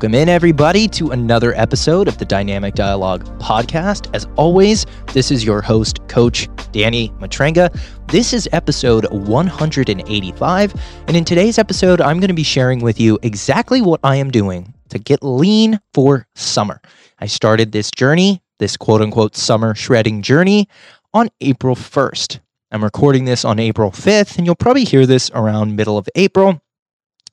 Welcome 0.00 0.14
in, 0.14 0.30
everybody, 0.30 0.88
to 0.88 1.10
another 1.10 1.52
episode 1.56 2.08
of 2.08 2.16
the 2.16 2.24
Dynamic 2.24 2.74
Dialogue 2.74 3.22
podcast. 3.38 4.08
As 4.14 4.26
always, 4.36 4.86
this 5.12 5.30
is 5.30 5.44
your 5.44 5.60
host, 5.60 5.98
Coach 6.08 6.48
Danny 6.72 7.10
Matranga. 7.20 7.68
This 8.08 8.32
is 8.32 8.48
episode 8.52 9.04
185. 9.12 10.74
And 11.06 11.14
in 11.18 11.22
today's 11.26 11.58
episode, 11.58 12.00
I'm 12.00 12.18
going 12.18 12.28
to 12.28 12.34
be 12.34 12.42
sharing 12.42 12.80
with 12.80 12.98
you 12.98 13.18
exactly 13.20 13.82
what 13.82 14.00
I 14.02 14.16
am 14.16 14.30
doing 14.30 14.72
to 14.88 14.98
get 14.98 15.22
lean 15.22 15.78
for 15.92 16.26
summer. 16.34 16.80
I 17.18 17.26
started 17.26 17.72
this 17.72 17.90
journey, 17.90 18.42
this 18.58 18.78
quote 18.78 19.02
unquote 19.02 19.36
summer 19.36 19.74
shredding 19.74 20.22
journey, 20.22 20.66
on 21.12 21.28
April 21.42 21.76
1st. 21.76 22.40
I'm 22.72 22.82
recording 22.82 23.26
this 23.26 23.44
on 23.44 23.58
April 23.58 23.90
5th, 23.90 24.38
and 24.38 24.46
you'll 24.46 24.54
probably 24.54 24.84
hear 24.84 25.04
this 25.04 25.30
around 25.34 25.76
middle 25.76 25.98
of 25.98 26.08
April. 26.14 26.62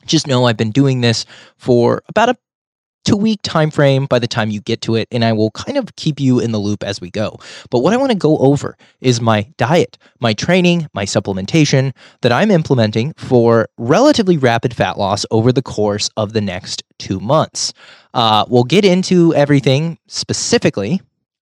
Just 0.06 0.28
know 0.28 0.46
I've 0.46 0.58
been 0.58 0.72
doing 0.72 1.00
this 1.00 1.26
for 1.58 2.02
about 2.10 2.30
a 2.30 2.38
two 3.08 3.16
week 3.16 3.40
time 3.42 3.72
frame 3.72 4.06
by 4.06 4.20
the 4.20 4.28
time 4.28 4.50
you 4.50 4.60
get 4.60 4.82
to 4.82 4.96
it 4.96 5.08
and 5.14 5.24
i 5.24 5.32
will 5.32 5.50
kind 5.52 5.78
of 5.78 5.96
keep 5.96 6.20
you 6.20 6.42
in 6.42 6.52
the 6.52 6.58
loop 6.58 6.84
as 6.84 7.00
we 7.00 7.10
go. 7.10 7.40
But 7.70 7.80
what 7.80 7.94
i 7.94 7.98
want 7.98 8.12
to 8.12 8.18
go 8.18 8.38
over 8.40 8.78
is 9.00 9.22
my 9.22 9.48
diet 9.56 9.98
my 10.20 10.34
training 10.34 10.90
my 10.94 11.06
supplementation 11.06 11.94
that 12.22 12.34
i'm 12.34 12.52
implementing 12.52 13.14
for 13.16 13.70
relatively 13.78 14.36
rapid 14.36 14.76
fat 14.76 14.98
loss 14.98 15.26
over 15.32 15.54
the 15.54 15.62
course 15.62 16.10
of 16.18 16.34
the 16.34 16.42
next 16.42 16.84
two 17.00 17.22
months. 17.22 17.74
Uh, 18.14 18.44
we'll 18.50 18.66
get 18.66 18.84
into 18.84 19.34
everything 19.36 19.98
specifically 20.08 21.00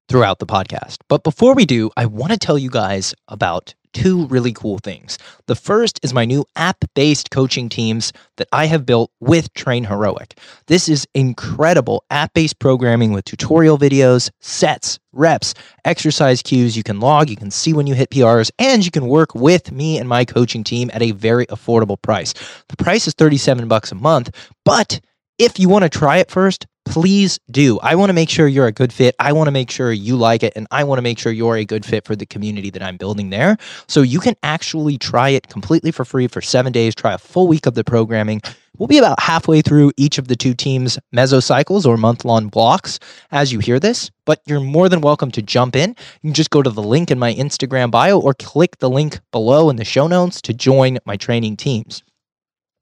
throughout 0.08 0.38
the 0.38 0.46
podcast. 0.46 0.98
But 1.08 1.24
before 1.24 1.56
we 1.56 1.66
do 1.66 1.90
i 1.96 2.06
want 2.06 2.30
to 2.30 2.38
tell 2.38 2.56
you 2.56 2.70
guys 2.70 3.12
about 3.26 3.74
two 3.96 4.26
really 4.26 4.52
cool 4.52 4.76
things. 4.78 5.16
The 5.46 5.54
first 5.54 5.98
is 6.02 6.12
my 6.12 6.26
new 6.26 6.44
app 6.54 6.84
based 6.94 7.30
coaching 7.30 7.70
teams 7.70 8.12
that 8.36 8.46
I 8.52 8.66
have 8.66 8.84
built 8.84 9.10
with 9.20 9.54
Train 9.54 9.84
Heroic. 9.84 10.38
This 10.66 10.86
is 10.86 11.08
incredible 11.14 12.04
app 12.10 12.34
based 12.34 12.58
programming 12.58 13.12
with 13.12 13.24
tutorial 13.24 13.78
videos, 13.78 14.30
sets, 14.40 14.98
reps, 15.12 15.54
exercise 15.86 16.42
cues 16.42 16.76
you 16.76 16.82
can 16.82 17.00
log, 17.00 17.30
you 17.30 17.36
can 17.36 17.50
see 17.50 17.72
when 17.72 17.86
you 17.86 17.94
hit 17.94 18.10
PRs, 18.10 18.50
and 18.58 18.84
you 18.84 18.90
can 18.90 19.06
work 19.06 19.34
with 19.34 19.72
me 19.72 19.96
and 19.96 20.06
my 20.06 20.26
coaching 20.26 20.62
team 20.62 20.90
at 20.92 21.00
a 21.00 21.12
very 21.12 21.46
affordable 21.46 22.00
price. 22.00 22.34
The 22.68 22.76
price 22.76 23.06
is 23.06 23.14
37 23.14 23.66
bucks 23.66 23.92
a 23.92 23.94
month, 23.94 24.28
but 24.66 25.00
if 25.38 25.58
you 25.58 25.68
want 25.68 25.82
to 25.82 25.88
try 25.88 26.16
it 26.18 26.30
first, 26.30 26.66
please 26.86 27.38
do. 27.50 27.78
I 27.80 27.96
want 27.96 28.10
to 28.10 28.14
make 28.14 28.30
sure 28.30 28.46
you're 28.46 28.68
a 28.68 28.72
good 28.72 28.92
fit. 28.92 29.14
I 29.18 29.32
want 29.32 29.48
to 29.48 29.52
make 29.52 29.70
sure 29.70 29.92
you 29.92 30.16
like 30.16 30.42
it. 30.42 30.52
And 30.56 30.66
I 30.70 30.84
want 30.84 30.98
to 30.98 31.02
make 31.02 31.18
sure 31.18 31.32
you're 31.32 31.56
a 31.56 31.64
good 31.64 31.84
fit 31.84 32.04
for 32.04 32.16
the 32.16 32.24
community 32.24 32.70
that 32.70 32.82
I'm 32.82 32.96
building 32.96 33.30
there. 33.30 33.56
So 33.88 34.02
you 34.02 34.20
can 34.20 34.34
actually 34.42 34.96
try 34.96 35.30
it 35.30 35.48
completely 35.48 35.90
for 35.90 36.04
free 36.04 36.28
for 36.28 36.40
seven 36.40 36.72
days, 36.72 36.94
try 36.94 37.12
a 37.12 37.18
full 37.18 37.48
week 37.48 37.66
of 37.66 37.74
the 37.74 37.84
programming. 37.84 38.40
We'll 38.78 38.86
be 38.86 38.98
about 38.98 39.20
halfway 39.20 39.62
through 39.62 39.92
each 39.96 40.18
of 40.18 40.28
the 40.28 40.36
two 40.36 40.54
teams' 40.54 40.98
mesocycles 41.14 41.86
or 41.86 41.96
month 41.96 42.24
long 42.24 42.48
blocks 42.48 42.98
as 43.30 43.52
you 43.52 43.58
hear 43.58 43.80
this, 43.80 44.10
but 44.26 44.40
you're 44.46 44.60
more 44.60 44.88
than 44.88 45.00
welcome 45.00 45.30
to 45.32 45.42
jump 45.42 45.74
in. 45.74 45.90
You 45.90 46.28
can 46.28 46.34
just 46.34 46.50
go 46.50 46.62
to 46.62 46.70
the 46.70 46.82
link 46.82 47.10
in 47.10 47.18
my 47.18 47.34
Instagram 47.34 47.90
bio 47.90 48.20
or 48.20 48.34
click 48.34 48.78
the 48.78 48.90
link 48.90 49.18
below 49.32 49.70
in 49.70 49.76
the 49.76 49.84
show 49.84 50.06
notes 50.06 50.40
to 50.42 50.54
join 50.54 50.98
my 51.04 51.16
training 51.16 51.56
teams. 51.56 52.02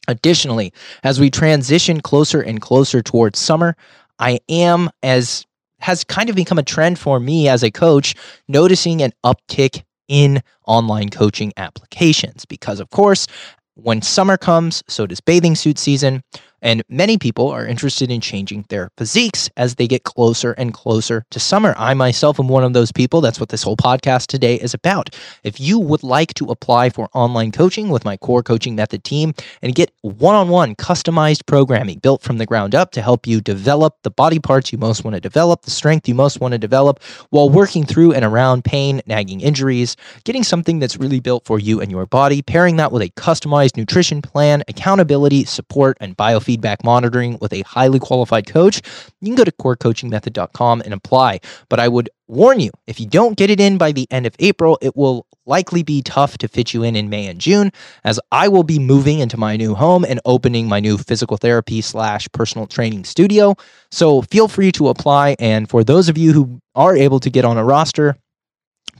Additionally, 0.08 0.72
as 1.02 1.20
we 1.20 1.30
transition 1.30 2.00
closer 2.00 2.40
and 2.40 2.60
closer 2.60 3.02
towards 3.02 3.38
summer, 3.38 3.76
I 4.18 4.38
am, 4.48 4.90
as 5.02 5.46
has 5.80 6.04
kind 6.04 6.30
of 6.30 6.36
become 6.36 6.58
a 6.58 6.62
trend 6.62 6.98
for 6.98 7.20
me 7.20 7.48
as 7.48 7.62
a 7.62 7.70
coach, 7.70 8.14
noticing 8.48 9.02
an 9.02 9.12
uptick 9.24 9.82
in 10.08 10.42
online 10.66 11.10
coaching 11.10 11.52
applications 11.56 12.44
because, 12.44 12.80
of 12.80 12.90
course, 12.90 13.26
when 13.74 14.02
summer 14.02 14.36
comes, 14.36 14.82
so 14.88 15.06
does 15.06 15.20
bathing 15.20 15.54
suit 15.54 15.78
season. 15.78 16.22
And 16.64 16.82
many 16.88 17.18
people 17.18 17.48
are 17.50 17.66
interested 17.66 18.10
in 18.10 18.22
changing 18.22 18.64
their 18.70 18.90
physiques 18.96 19.50
as 19.58 19.74
they 19.74 19.86
get 19.86 20.04
closer 20.04 20.52
and 20.52 20.72
closer 20.72 21.26
to 21.30 21.38
summer. 21.38 21.74
I 21.76 21.92
myself 21.92 22.40
am 22.40 22.48
one 22.48 22.64
of 22.64 22.72
those 22.72 22.90
people. 22.90 23.20
That's 23.20 23.38
what 23.38 23.50
this 23.50 23.62
whole 23.62 23.76
podcast 23.76 24.28
today 24.28 24.54
is 24.56 24.72
about. 24.72 25.14
If 25.42 25.60
you 25.60 25.78
would 25.78 26.02
like 26.02 26.32
to 26.34 26.46
apply 26.46 26.88
for 26.88 27.10
online 27.12 27.52
coaching 27.52 27.90
with 27.90 28.06
my 28.06 28.16
core 28.16 28.42
coaching 28.42 28.74
method 28.74 29.04
team 29.04 29.34
and 29.60 29.74
get 29.74 29.92
one 30.00 30.34
on 30.34 30.48
one 30.48 30.74
customized 30.74 31.44
programming 31.44 31.98
built 31.98 32.22
from 32.22 32.38
the 32.38 32.46
ground 32.46 32.74
up 32.74 32.92
to 32.92 33.02
help 33.02 33.26
you 33.26 33.42
develop 33.42 33.96
the 34.02 34.10
body 34.10 34.38
parts 34.38 34.72
you 34.72 34.78
most 34.78 35.04
want 35.04 35.14
to 35.14 35.20
develop, 35.20 35.62
the 35.62 35.70
strength 35.70 36.08
you 36.08 36.14
most 36.14 36.40
want 36.40 36.52
to 36.52 36.58
develop 36.58 37.02
while 37.28 37.50
working 37.50 37.84
through 37.84 38.14
and 38.14 38.24
around 38.24 38.64
pain, 38.64 39.02
nagging 39.06 39.42
injuries, 39.42 39.96
getting 40.24 40.42
something 40.42 40.78
that's 40.78 40.96
really 40.96 41.20
built 41.20 41.44
for 41.44 41.58
you 41.58 41.82
and 41.82 41.90
your 41.90 42.06
body, 42.06 42.40
pairing 42.40 42.76
that 42.76 42.90
with 42.90 43.02
a 43.02 43.10
customized 43.10 43.76
nutrition 43.76 44.22
plan, 44.22 44.62
accountability, 44.66 45.44
support, 45.44 45.98
and 46.00 46.16
biofeedback 46.16 46.53
feedback 46.54 46.84
monitoring 46.84 47.36
with 47.40 47.52
a 47.52 47.62
highly 47.62 47.98
qualified 47.98 48.46
coach, 48.46 48.80
you 49.20 49.26
can 49.26 49.34
go 49.34 49.42
to 49.42 49.50
corecoachingmethod.com 49.50 50.82
and 50.82 50.94
apply. 50.94 51.40
But 51.68 51.80
I 51.80 51.88
would 51.88 52.08
warn 52.28 52.60
you, 52.60 52.70
if 52.86 53.00
you 53.00 53.06
don't 53.06 53.36
get 53.36 53.50
it 53.50 53.58
in 53.58 53.76
by 53.76 53.90
the 53.90 54.06
end 54.10 54.24
of 54.24 54.36
April, 54.38 54.78
it 54.80 54.96
will 54.96 55.26
likely 55.46 55.82
be 55.82 56.00
tough 56.00 56.38
to 56.38 56.48
fit 56.48 56.72
you 56.72 56.84
in 56.84 56.94
in 56.94 57.10
May 57.10 57.26
and 57.26 57.40
June, 57.40 57.72
as 58.04 58.20
I 58.30 58.46
will 58.46 58.62
be 58.62 58.78
moving 58.78 59.18
into 59.18 59.36
my 59.36 59.56
new 59.56 59.74
home 59.74 60.04
and 60.04 60.20
opening 60.24 60.68
my 60.68 60.78
new 60.78 60.96
physical 60.96 61.36
therapy 61.36 61.80
slash 61.80 62.28
personal 62.32 62.68
training 62.68 63.04
studio. 63.04 63.56
So 63.90 64.22
feel 64.22 64.46
free 64.46 64.70
to 64.72 64.88
apply. 64.88 65.34
And 65.40 65.68
for 65.68 65.82
those 65.82 66.08
of 66.08 66.16
you 66.16 66.32
who 66.32 66.60
are 66.76 66.96
able 66.96 67.18
to 67.20 67.30
get 67.30 67.44
on 67.44 67.58
a 67.58 67.64
roster, 67.64 68.16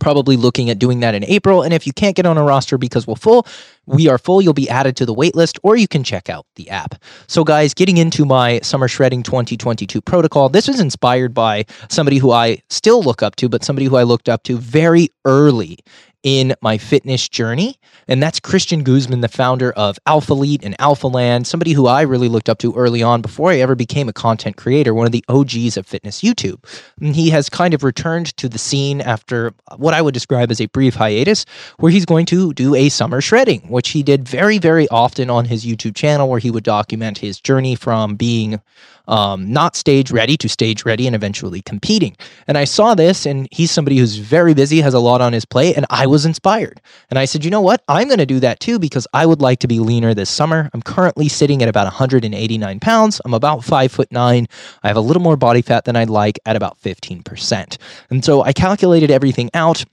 probably 0.01 0.37
looking 0.37 0.71
at 0.71 0.79
doing 0.79 1.01
that 1.01 1.15
in 1.15 1.25
April. 1.25 1.63
And 1.63 1.73
if 1.73 1.87
you 1.87 1.93
can't 1.93 2.17
get 2.17 2.27
on 2.27 2.39
a 2.39 2.43
roster 2.43 2.79
because 2.79 3.07
we're 3.07 3.17
full, 3.17 3.47
we 3.87 4.09
are 4.09 4.19
full, 4.19 4.41
you'll 4.41 4.55
be 4.55 4.69
added 4.69 4.97
to 4.97 5.07
the 5.07 5.15
waitlist 5.15 5.59
or 5.63 5.77
you 5.77 5.89
can 5.89 6.05
check 6.05 6.29
out 6.29 6.47
the 6.57 6.71
app. 6.71 6.95
So, 7.27 7.45
guys, 7.45 7.75
getting 7.75 7.97
into 7.97 8.25
my 8.25 8.61
Summer 8.61 8.89
Shredding 8.89 9.23
2022 9.23 10.01
protocol, 10.01 10.49
this 10.49 10.69
was 10.69 10.81
inspired 10.81 11.35
by 11.35 11.65
somebody 11.89 12.19
who 12.19 12.31
I 12.31 12.63
still 12.71 13.03
look 13.03 13.23
up 13.23 13.37
to, 13.37 13.49
but 13.49 13.65
somebody 13.65 13.87
who 13.87 13.97
I 13.97 14.03
looked 14.03 14.29
up 14.29 14.43
to 14.45 14.57
very 14.59 15.09
early 15.25 15.79
in 16.25 16.55
my 16.63 16.79
fitness 16.79 17.29
journey. 17.29 17.79
And 18.09 18.23
that's 18.23 18.41
Christian 18.41 18.83
Guzman, 18.83 19.21
the 19.21 19.29
founder 19.29 19.73
of 19.73 19.99
Alphalete 20.07 20.65
and 20.65 20.75
Alpha 20.81 21.07
Land, 21.07 21.47
somebody 21.47 21.73
who 21.73 21.87
I 21.87 22.03
really 22.03 22.29
looked 22.29 22.49
up 22.49 22.59
to 22.59 22.75
early 22.75 23.03
on 23.03 23.23
before 23.23 23.51
I 23.51 23.59
ever 23.59 23.75
became 23.75 24.09
a 24.09 24.13
content 24.13 24.57
creator, 24.57 24.95
one 24.95 25.07
of 25.07 25.13
the 25.13 25.25
OGs 25.29 25.77
of 25.77 25.87
fitness 25.87 26.23
YouTube. 26.23 26.59
And 26.99 27.15
he 27.15 27.31
has 27.31 27.49
kind 27.49 27.75
of 27.75 27.85
returned 27.85 28.37
to 28.39 28.49
the 28.49 28.59
scene 28.59 29.01
after 29.03 29.53
what 29.77 29.95
I 29.95 30.03
would 30.03 30.15
describe 30.15 30.51
as 30.51 30.61
a 30.61 30.67
brief 30.67 30.95
hiatus, 30.95 31.45
where 31.79 31.93
he's 31.93 32.07
going 32.07 32.27
to 32.27 32.53
do 32.55 32.75
a 32.75 32.89
summer 32.89 33.21
shredding, 33.21 33.61
which 33.69 33.91
he 33.91 34.03
did 34.03 34.27
very, 34.27 34.59
very 34.59 34.89
often 34.89 35.29
on 35.29 35.45
his 35.45 35.65
YouTube 35.65 35.95
channel, 35.95 36.29
where 36.29 36.41
he 36.41 36.51
would 36.51 36.65
document 36.65 37.19
his 37.19 37.39
journey 37.39 37.75
from 37.75 38.17
being 38.17 38.61
um, 39.07 39.53
not 39.53 39.77
stage 39.77 40.11
ready 40.11 40.37
to 40.39 40.49
stage 40.49 40.85
ready 40.85 41.07
and 41.07 41.15
eventually 41.15 41.63
competing. 41.63 42.17
And 42.47 42.57
I 42.57 42.65
saw 42.65 42.95
this, 42.95 43.27
and 43.27 43.49
he's 43.51 43.71
somebody 43.71 43.99
who's 43.99 44.17
very 44.17 44.55
busy, 44.55 44.81
has 44.81 44.95
a 44.95 44.99
lot 44.99 45.21
on 45.21 45.33
his 45.33 45.45
plate, 45.45 45.77
and 45.77 45.87
I 45.91 46.07
was 46.07 46.25
inspired. 46.25 46.81
And 47.11 47.19
I 47.19 47.25
said, 47.25 47.45
you 47.45 47.51
know 47.51 47.61
what? 47.61 47.83
I'm 47.89 48.09
going 48.09 48.19
to 48.19 48.27
do 48.27 48.41
that 48.41 48.61
too 48.61 48.79
because 48.79 49.07
I 49.13 49.27
would 49.27 49.41
like 49.41 49.59
to 49.61 49.69
be 49.69 49.79
leaner 49.79 50.15
this 50.15 50.31
summer. 50.31 50.71
I'm 50.73 50.83
currently 50.83 51.29
sitting 51.29 51.63
at 51.63 51.69
about 51.69 51.85
189 51.85 52.81
pounds. 52.81 53.21
I'm 53.25 53.35
about 53.35 53.65
five 53.65 53.93
foot 53.93 54.11
nine. 54.11 54.47
I 54.83 54.89
have 54.89 54.97
a 54.97 55.01
little 55.01 55.23
more 55.23 55.37
body 55.37 55.63
fat 55.63 55.85
than 55.85 55.97
I'd 55.97 56.11
like 56.11 56.39
at 56.47 56.57
about 56.57 56.81
15%. 56.81 57.79
And 58.11 58.25
so 58.25 58.43
I 58.43 58.53
calculated 58.53 59.11
everything 59.11 59.51
out. 59.55 59.85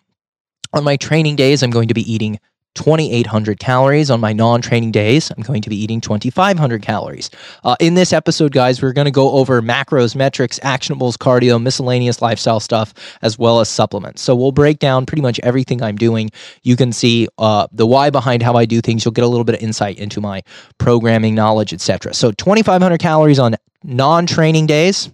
On 0.73 0.85
my 0.85 0.95
training 0.95 1.35
days, 1.35 1.63
I'm 1.63 1.69
going 1.69 1.89
to 1.89 1.93
be 1.93 2.09
eating 2.09 2.39
2,800 2.76 3.59
calories. 3.59 4.09
On 4.09 4.20
my 4.20 4.34
non 4.34 4.62
training 4.62 4.92
days, 4.92 5.32
I'm 5.32 5.44
going 5.44 5.62
to 5.62 5.70
be 5.70 5.76
eating 5.76 6.02
2,500 6.02 6.82
calories. 6.82 7.30
Uh, 7.64 7.76
in 7.80 7.96
this 7.96 8.14
episode, 8.14 8.52
guys, 8.52 8.82
we're 8.82 8.94
going 8.94 9.06
to 9.06 9.12
go 9.12 9.32
over 9.32 9.62
macros, 9.62 10.16
metrics, 10.16 10.59
actionables, 10.59 11.18
cardio, 11.18 11.62
miscellaneous 11.62 12.22
lifestyle 12.22 12.59
stuff, 12.59 12.94
as 13.22 13.38
well 13.38 13.59
as 13.59 13.70
supplements. 13.70 14.22
So 14.22 14.36
we'll 14.36 14.52
break 14.52 14.80
down 14.80 15.06
pretty 15.06 15.22
much 15.22 15.40
everything 15.44 15.82
I'm 15.84 15.98
doing. 15.98 16.30
You 16.64 16.76
can 16.76 16.92
see 16.92 17.28
uh, 17.38 17.68
the 17.72 17.86
why 17.86 18.09
behind 18.09 18.44
how 18.44 18.54
I 18.54 18.66
do 18.66 18.82
things. 18.82 19.03
You'll 19.03 19.12
get 19.12 19.26
a 19.26 19.28
little 19.28 19.46
bit 19.46 19.56
of 19.56 19.62
insight 19.62 19.98
into 19.98 20.22
my 20.22 20.42
programming 20.78 21.36
knowledge, 21.36 21.74
etc. 21.74 22.14
So 22.14 22.32
2,500 22.32 23.00
calories 23.00 23.40
on 23.40 23.56
non 23.84 24.26
training 24.26 24.67
days. 24.67 25.09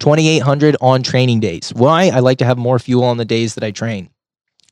2800 0.00 0.76
on 0.80 1.02
training 1.02 1.40
days. 1.40 1.72
Why? 1.74 2.10
I 2.12 2.18
like 2.18 2.38
to 2.38 2.44
have 2.44 2.58
more 2.58 2.78
fuel 2.80 3.04
on 3.04 3.16
the 3.16 3.24
days 3.24 3.54
that 3.54 3.62
I 3.62 3.70
train. 3.70 4.10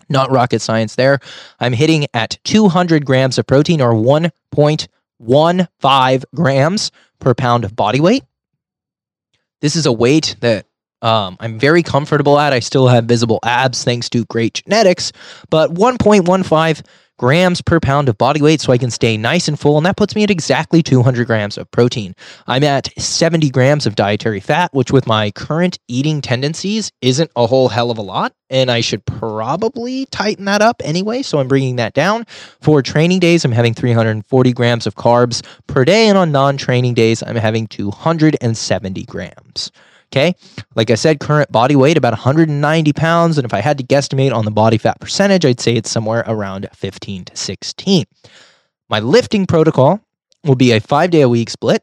Not 0.09 0.31
rocket 0.31 0.61
science 0.61 0.95
there. 0.95 1.21
I'm 1.61 1.73
hitting 1.73 2.07
at 2.15 2.39
200 2.45 3.05
grams 3.05 3.39
of 3.39 3.47
protein 3.47 3.81
or 3.81 3.93
1.15 3.93 6.25
grams 6.35 6.91
per 7.19 7.35
pound 7.35 7.65
of 7.65 7.77
body 7.77 8.01
weight. 8.01 8.25
This 9.61 9.77
is 9.77 9.87
a 9.87 9.93
weight 9.93 10.37
that 10.41 10.67
um, 11.03 11.37
I'm 11.41 11.59
very 11.59 11.83
comfortable 11.83 12.39
at. 12.39 12.53
I 12.53 12.61
still 12.61 12.89
have 12.89 13.05
visible 13.05 13.41
abs 13.43 13.85
thanks 13.85 14.09
to 14.11 14.25
great 14.27 14.55
genetics, 14.55 15.13
but 15.51 15.75
1.15 15.75 16.87
grams 17.23 17.63
per 17.63 17.79
pound 17.79 18.09
of 18.09 18.19
body 18.19 18.43
weight 18.43 18.61
so 18.61 18.73
I 18.73 18.79
can 18.79 18.91
stay 18.91 19.17
nice 19.17 19.47
and 19.47 19.57
full. 19.57 19.77
And 19.77 19.87
that 19.87 19.97
puts 19.97 20.17
me 20.17 20.25
at 20.25 20.31
exactly 20.31 20.83
200 20.83 21.25
grams 21.25 21.57
of 21.57 21.71
protein. 21.71 22.17
I'm 22.49 22.65
at 22.65 22.89
70 23.01 23.49
grams 23.51 23.87
of 23.87 23.95
dietary 23.95 24.41
fat, 24.41 24.75
which 24.75 24.91
with 24.91 25.07
my 25.07 25.31
current 25.31 25.79
eating 25.87 26.21
tendencies 26.21 26.91
isn't 27.01 27.31
a 27.37 27.47
whole 27.47 27.69
hell 27.69 27.93
of 27.93 27.99
a 27.99 28.03
lot. 28.03 28.35
And 28.51 28.73
I 28.73 28.81
should 28.81 29.07
probably 29.07 30.07
tighten 30.07 30.47
that 30.47 30.63
up 30.63 30.83
anyway. 30.85 31.23
So 31.23 31.39
I'm 31.39 31.47
bringing 31.47 31.77
that 31.77 31.95
down. 31.95 32.25
For 32.61 32.83
training 32.83 33.21
days, 33.21 33.45
I'm 33.45 33.53
having 33.53 33.73
340 33.73 34.53
grams 34.53 34.89
of 34.89 34.97
carbs 34.97 35.47
per 35.69 35.85
day. 35.85 36.09
And 36.09 36.19
on 36.19 36.33
non 36.33 36.57
training 36.57 36.95
days, 36.95 37.23
I'm 37.23 37.37
having 37.37 37.69
270 37.69 39.05
grams. 39.05 39.71
Okay. 40.13 40.35
Like 40.75 40.91
I 40.91 40.95
said, 40.95 41.21
current 41.21 41.51
body 41.51 41.75
weight 41.75 41.97
about 41.97 42.13
190 42.13 42.93
pounds. 42.93 43.39
And 43.39 43.47
if 43.47 43.55
I 43.55 43.61
had 43.61 43.79
to 43.79 43.85
guesstimate 43.85 44.35
on 44.35 44.45
the 44.45 44.51
body 44.51 44.77
fat 44.77 45.01
percentage, 45.01 45.47
I'd 45.47 45.59
say 45.59 45.75
it's 45.75 45.91
somewhere 45.91 46.23
around 46.27 46.69
15 46.75 47.25
to 47.25 47.37
16. 47.37 48.05
My 48.91 49.01
lifting 49.01 49.47
protocol 49.47 50.01
will 50.45 50.55
be 50.55 50.73
a 50.73 50.81
five 50.81 51.11
day 51.11 51.23
a 51.23 51.29
week 51.31 51.49
split 51.49 51.83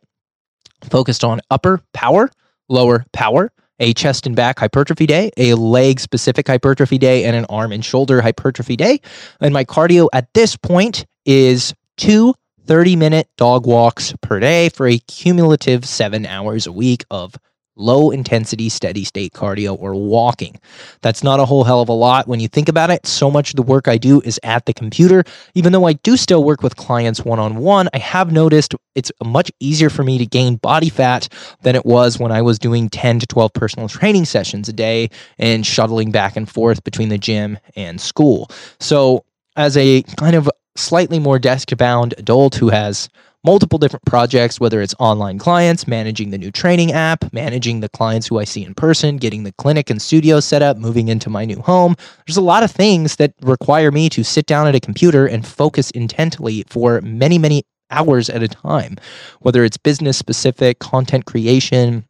focused 0.91 1.23
on 1.23 1.41
upper 1.49 1.81
power, 1.93 2.29
lower 2.69 3.03
power, 3.13 3.51
a 3.79 3.93
chest 3.93 4.27
and 4.27 4.35
back 4.35 4.59
hypertrophy 4.59 5.07
day, 5.07 5.31
a 5.37 5.55
leg 5.55 5.99
specific 5.99 6.47
hypertrophy 6.47 6.99
day, 6.99 7.25
and 7.25 7.35
an 7.35 7.45
arm 7.45 7.71
and 7.71 7.83
shoulder 7.83 8.21
hypertrophy 8.21 8.75
day. 8.75 8.99
And 9.41 9.53
my 9.53 9.65
cardio 9.65 10.07
at 10.13 10.31
this 10.35 10.55
point 10.55 11.07
is 11.25 11.73
two 11.97 12.35
30 12.65 12.95
minute 12.95 13.27
dog 13.37 13.65
walks 13.65 14.13
per 14.21 14.39
day 14.39 14.69
for 14.69 14.85
a 14.87 14.99
cumulative 14.99 15.83
seven 15.85 16.27
hours 16.27 16.67
a 16.67 16.71
week 16.71 17.05
of 17.09 17.35
low 17.79 18.11
intensity 18.11 18.69
steady 18.69 19.03
state 19.03 19.33
cardio 19.33 19.79
or 19.79 19.95
walking. 19.95 20.59
That's 21.01 21.23
not 21.23 21.39
a 21.39 21.45
whole 21.45 21.63
hell 21.63 21.81
of 21.81 21.89
a 21.89 21.93
lot 21.93 22.27
when 22.27 22.39
you 22.39 22.47
think 22.47 22.69
about 22.69 22.89
it. 22.91 23.07
So 23.07 23.31
much 23.31 23.51
of 23.51 23.55
the 23.55 23.63
work 23.63 23.87
I 23.87 23.97
do 23.97 24.21
is 24.21 24.39
at 24.43 24.65
the 24.65 24.73
computer. 24.73 25.23
Even 25.55 25.71
though 25.71 25.85
I 25.85 25.93
do 25.93 26.17
still 26.17 26.43
work 26.43 26.61
with 26.61 26.75
clients 26.75 27.23
one 27.25 27.39
on 27.39 27.55
one, 27.55 27.89
I 27.93 27.97
have 27.99 28.31
noticed 28.31 28.75
it's 28.95 29.11
much 29.23 29.51
easier 29.59 29.89
for 29.89 30.03
me 30.03 30.17
to 30.17 30.25
gain 30.25 30.57
body 30.57 30.89
fat 30.89 31.29
than 31.61 31.75
it 31.75 31.85
was 31.85 32.19
when 32.19 32.31
I 32.31 32.41
was 32.41 32.59
doing 32.59 32.89
10 32.89 33.19
to 33.19 33.27
12 33.27 33.53
personal 33.53 33.87
training 33.87 34.25
sessions 34.25 34.67
a 34.67 34.73
day 34.73 35.09
and 35.37 35.65
shuttling 35.65 36.11
back 36.11 36.35
and 36.35 36.49
forth 36.49 36.83
between 36.83 37.09
the 37.09 37.17
gym 37.17 37.57
and 37.75 38.01
school. 38.01 38.49
So, 38.79 39.23
as 39.55 39.75
a 39.75 40.03
kind 40.17 40.35
of 40.35 40.49
slightly 40.75 41.19
more 41.19 41.39
desk 41.39 41.75
bound 41.77 42.13
adult 42.17 42.55
who 42.55 42.69
has 42.69 43.09
multiple 43.43 43.79
different 43.79 44.05
projects, 44.05 44.59
whether 44.59 44.81
it's 44.81 44.95
online 44.99 45.39
clients, 45.39 45.87
managing 45.87 46.29
the 46.29 46.37
new 46.37 46.51
training 46.51 46.91
app, 46.91 47.31
managing 47.33 47.79
the 47.79 47.89
clients 47.89 48.27
who 48.27 48.39
I 48.39 48.43
see 48.43 48.63
in 48.63 48.73
person, 48.73 49.17
getting 49.17 49.43
the 49.43 49.53
clinic 49.53 49.89
and 49.89 50.01
studio 50.01 50.39
set 50.39 50.61
up, 50.61 50.77
moving 50.77 51.07
into 51.07 51.29
my 51.29 51.45
new 51.45 51.61
home. 51.61 51.95
There's 52.27 52.37
a 52.37 52.41
lot 52.41 52.63
of 52.63 52.71
things 52.71 53.15
that 53.15 53.33
require 53.41 53.91
me 53.91 54.09
to 54.09 54.23
sit 54.23 54.45
down 54.45 54.67
at 54.67 54.75
a 54.75 54.79
computer 54.79 55.25
and 55.25 55.45
focus 55.45 55.91
intently 55.91 56.63
for 56.67 57.01
many, 57.01 57.37
many 57.37 57.63
hours 57.91 58.29
at 58.29 58.43
a 58.43 58.47
time, 58.47 58.97
whether 59.39 59.63
it's 59.63 59.77
business 59.77 60.17
specific, 60.17 60.79
content 60.79 61.25
creation, 61.25 62.05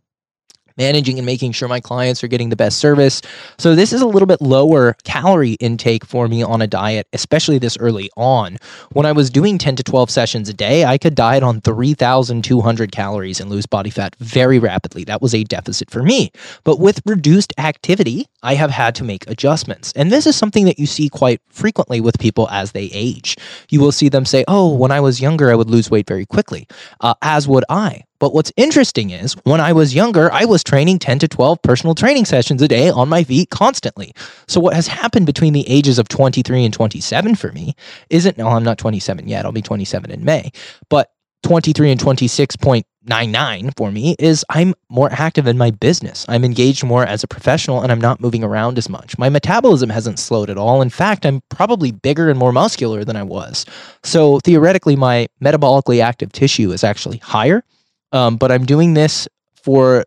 managing 0.79 1.19
and 1.19 1.25
making 1.25 1.51
sure 1.51 1.67
my 1.67 1.79
clients 1.79 2.23
are 2.23 2.27
getting 2.27 2.49
the 2.49 2.55
best 2.55 2.79
service. 2.79 3.21
So 3.59 3.75
this 3.75 3.93
is 3.93 4.01
a 4.01 4.07
little 4.07 4.25
bit 4.25 4.41
lower 4.41 4.95
calorie 5.03 5.53
intake 5.59 6.05
for 6.05 6.27
me 6.27 6.41
on 6.41 6.61
a 6.61 6.67
diet, 6.67 7.07
especially 7.13 7.59
this 7.59 7.77
early 7.77 8.09
on. 8.15 8.57
When 8.93 9.05
I 9.05 9.11
was 9.11 9.29
doing 9.29 9.57
10 9.57 9.75
to 9.75 9.83
12 9.83 10.09
sessions 10.09 10.49
a 10.49 10.53
day, 10.53 10.85
I 10.85 10.97
could 10.97 11.13
diet 11.13 11.43
on 11.43 11.61
3,200 11.61 12.91
calories 12.91 13.39
and 13.39 13.49
lose 13.49 13.65
body 13.65 13.89
fat 13.89 14.15
very 14.19 14.57
rapidly. 14.57 15.03
That 15.03 15.21
was 15.21 15.35
a 15.35 15.43
deficit 15.43 15.91
for 15.91 16.01
me. 16.01 16.31
But 16.63 16.79
with 16.79 17.01
reduced 17.05 17.53
activity, 17.57 18.27
I 18.41 18.55
have 18.55 18.71
had 18.71 18.95
to 18.95 19.03
make 19.03 19.29
adjustments. 19.29 19.91
And 19.95 20.11
this 20.11 20.25
is 20.25 20.35
something 20.35 20.65
that 20.65 20.79
you 20.79 20.85
see 20.85 21.09
quite 21.09 21.41
frequently 21.49 21.99
with 21.99 22.17
people 22.19 22.47
as 22.49 22.71
they 22.71 22.89
age. 22.93 23.35
You 23.69 23.81
will 23.81 23.91
see 23.91 24.07
them 24.07 24.25
say, 24.25 24.45
Oh, 24.47 24.73
when 24.73 24.91
I 24.91 25.01
was 25.01 25.19
younger, 25.19 25.51
I 25.51 25.55
would 25.55 25.69
lose 25.69 25.91
weight 25.91 26.07
very 26.07 26.25
quickly, 26.25 26.67
uh, 27.01 27.15
as 27.21 27.47
would 27.47 27.65
I. 27.69 28.03
But 28.19 28.33
what's 28.33 28.51
interesting 28.57 29.11
is 29.11 29.33
when 29.45 29.61
I 29.61 29.71
was 29.71 29.95
younger, 29.95 30.31
I 30.31 30.43
was 30.43 30.63
training 30.69 30.99
10 30.99 31.19
to 31.19 31.27
12 31.27 31.61
personal 31.63 31.95
training 31.95 32.25
sessions 32.25 32.61
a 32.61 32.67
day 32.67 32.89
on 32.89 33.09
my 33.09 33.23
feet 33.23 33.49
constantly. 33.49 34.13
So 34.47 34.59
what 34.59 34.75
has 34.75 34.87
happened 34.87 35.25
between 35.25 35.53
the 35.53 35.67
ages 35.67 35.97
of 35.97 36.07
23 36.09 36.65
and 36.65 36.73
27 36.73 37.35
for 37.35 37.51
me 37.51 37.75
isn't, 38.11 38.37
no, 38.37 38.47
I'm 38.47 38.63
not 38.63 38.77
27 38.77 39.27
yet. 39.27 39.45
I'll 39.45 39.51
be 39.51 39.63
27 39.63 40.11
in 40.11 40.23
May. 40.23 40.51
But 40.89 41.11
23 41.43 41.91
and 41.91 41.99
26.99 41.99 43.77
for 43.77 43.91
me 43.91 44.15
is 44.19 44.45
I'm 44.49 44.75
more 44.89 45.09
active 45.11 45.47
in 45.47 45.57
my 45.57 45.71
business. 45.71 46.25
I'm 46.29 46.43
engaged 46.43 46.83
more 46.83 47.05
as 47.05 47.23
a 47.23 47.27
professional 47.27 47.81
and 47.81 47.91
I'm 47.91 48.01
not 48.01 48.19
moving 48.19 48.43
around 48.43 48.77
as 48.77 48.89
much. 48.89 49.17
My 49.17 49.29
metabolism 49.29 49.89
hasn't 49.89 50.19
slowed 50.19 50.49
at 50.49 50.57
all. 50.57 50.81
In 50.81 50.89
fact, 50.89 51.25
I'm 51.25 51.41
probably 51.49 51.91
bigger 51.91 52.29
and 52.29 52.37
more 52.37 52.51
muscular 52.51 53.03
than 53.03 53.15
I 53.15 53.23
was. 53.23 53.65
So 54.03 54.39
theoretically, 54.41 54.95
my 54.95 55.27
metabolically 55.41 56.03
active 56.03 56.31
tissue 56.31 56.71
is 56.71 56.83
actually 56.83 57.17
higher 57.17 57.63
um, 58.11 58.37
but 58.37 58.51
I'm 58.51 58.65
doing 58.65 58.93
this 58.93 59.27
for 59.55 60.05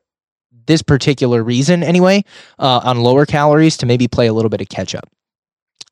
this 0.67 0.83
particular 0.83 1.43
reason 1.43 1.83
anyway, 1.83 2.25
uh, 2.59 2.81
on 2.85 3.01
lower 3.01 3.27
calories 3.27 3.77
to 3.79 3.87
maybe 3.87 4.09
play 4.09 4.27
a 4.27 4.33
little 4.33 4.51
bit 4.51 4.61
of 4.61 4.69
catch 4.69 4.95
up. 4.95 5.09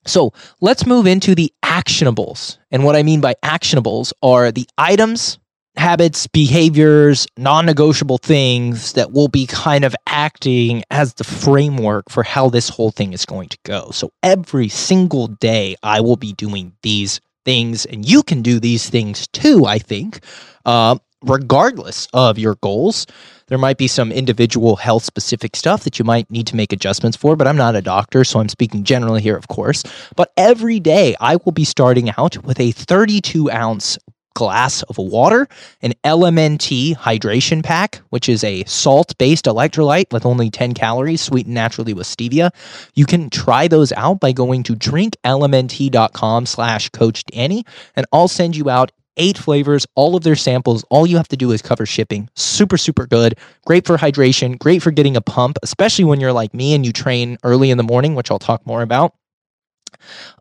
So 0.06 0.32
let's 0.60 0.86
move 0.86 1.06
into 1.06 1.34
the 1.34 1.52
actionables. 1.64 2.58
And 2.70 2.84
what 2.84 2.96
I 2.96 3.02
mean 3.02 3.20
by 3.20 3.34
actionables 3.44 4.12
are 4.22 4.50
the 4.50 4.66
items, 4.78 5.38
habits, 5.76 6.26
behaviors, 6.26 7.26
non 7.36 7.66
negotiable 7.66 8.18
things 8.18 8.94
that 8.94 9.12
will 9.12 9.28
be 9.28 9.46
kind 9.46 9.84
of 9.84 9.94
acting 10.06 10.82
as 10.90 11.14
the 11.14 11.24
framework 11.24 12.10
for 12.10 12.22
how 12.22 12.48
this 12.48 12.68
whole 12.68 12.90
thing 12.90 13.12
is 13.12 13.26
going 13.26 13.48
to 13.50 13.58
go. 13.64 13.90
So 13.90 14.12
every 14.22 14.68
single 14.68 15.28
day, 15.28 15.76
I 15.82 16.00
will 16.00 16.16
be 16.16 16.32
doing 16.32 16.72
these 16.82 17.20
things, 17.44 17.84
and 17.86 18.08
you 18.08 18.22
can 18.22 18.42
do 18.42 18.60
these 18.60 18.88
things 18.88 19.26
too, 19.28 19.66
I 19.66 19.78
think. 19.78 20.20
Uh, 20.64 20.98
regardless 21.22 22.08
of 22.12 22.38
your 22.38 22.56
goals. 22.56 23.06
There 23.48 23.58
might 23.58 23.78
be 23.78 23.88
some 23.88 24.12
individual 24.12 24.76
health 24.76 25.04
specific 25.04 25.56
stuff 25.56 25.84
that 25.84 25.98
you 25.98 26.04
might 26.04 26.30
need 26.30 26.46
to 26.48 26.56
make 26.56 26.72
adjustments 26.72 27.16
for, 27.16 27.34
but 27.36 27.46
I'm 27.46 27.56
not 27.56 27.74
a 27.74 27.82
doctor, 27.82 28.22
so 28.24 28.40
I'm 28.40 28.48
speaking 28.48 28.84
generally 28.84 29.20
here, 29.20 29.36
of 29.36 29.48
course. 29.48 29.82
But 30.14 30.32
every 30.36 30.78
day 30.78 31.16
I 31.20 31.36
will 31.36 31.52
be 31.52 31.64
starting 31.64 32.10
out 32.16 32.38
with 32.44 32.60
a 32.60 32.70
32 32.70 33.50
ounce 33.50 33.98
glass 34.34 34.82
of 34.84 34.96
water, 34.96 35.48
an 35.82 35.92
LMNT 36.04 36.96
hydration 36.96 37.62
pack, 37.62 38.00
which 38.10 38.28
is 38.28 38.44
a 38.44 38.64
salt 38.64 39.16
based 39.18 39.46
electrolyte 39.46 40.12
with 40.12 40.24
only 40.24 40.50
10 40.50 40.74
calories, 40.74 41.20
sweetened 41.20 41.54
naturally 41.54 41.92
with 41.92 42.06
stevia. 42.06 42.50
You 42.94 43.06
can 43.06 43.30
try 43.30 43.68
those 43.68 43.92
out 43.92 44.20
by 44.20 44.32
going 44.32 44.62
to 44.64 44.74
drinklmnt.com 44.74 46.46
slash 46.46 46.88
coach 46.90 47.24
Danny, 47.24 47.64
and 47.96 48.06
I'll 48.12 48.28
send 48.28 48.56
you 48.56 48.70
out 48.70 48.92
eight 49.20 49.38
flavors, 49.38 49.86
all 49.94 50.16
of 50.16 50.24
their 50.24 50.34
samples. 50.34 50.84
All 50.90 51.06
you 51.06 51.16
have 51.16 51.28
to 51.28 51.36
do 51.36 51.52
is 51.52 51.62
cover 51.62 51.86
shipping. 51.86 52.28
Super, 52.34 52.76
super 52.76 53.06
good. 53.06 53.38
Great 53.66 53.86
for 53.86 53.96
hydration, 53.96 54.58
great 54.58 54.82
for 54.82 54.90
getting 54.90 55.16
a 55.16 55.20
pump, 55.20 55.58
especially 55.62 56.06
when 56.06 56.18
you're 56.18 56.32
like 56.32 56.52
me 56.54 56.74
and 56.74 56.84
you 56.84 56.92
train 56.92 57.38
early 57.44 57.70
in 57.70 57.76
the 57.76 57.84
morning, 57.84 58.16
which 58.16 58.30
I'll 58.30 58.40
talk 58.40 58.66
more 58.66 58.82
about. 58.82 59.14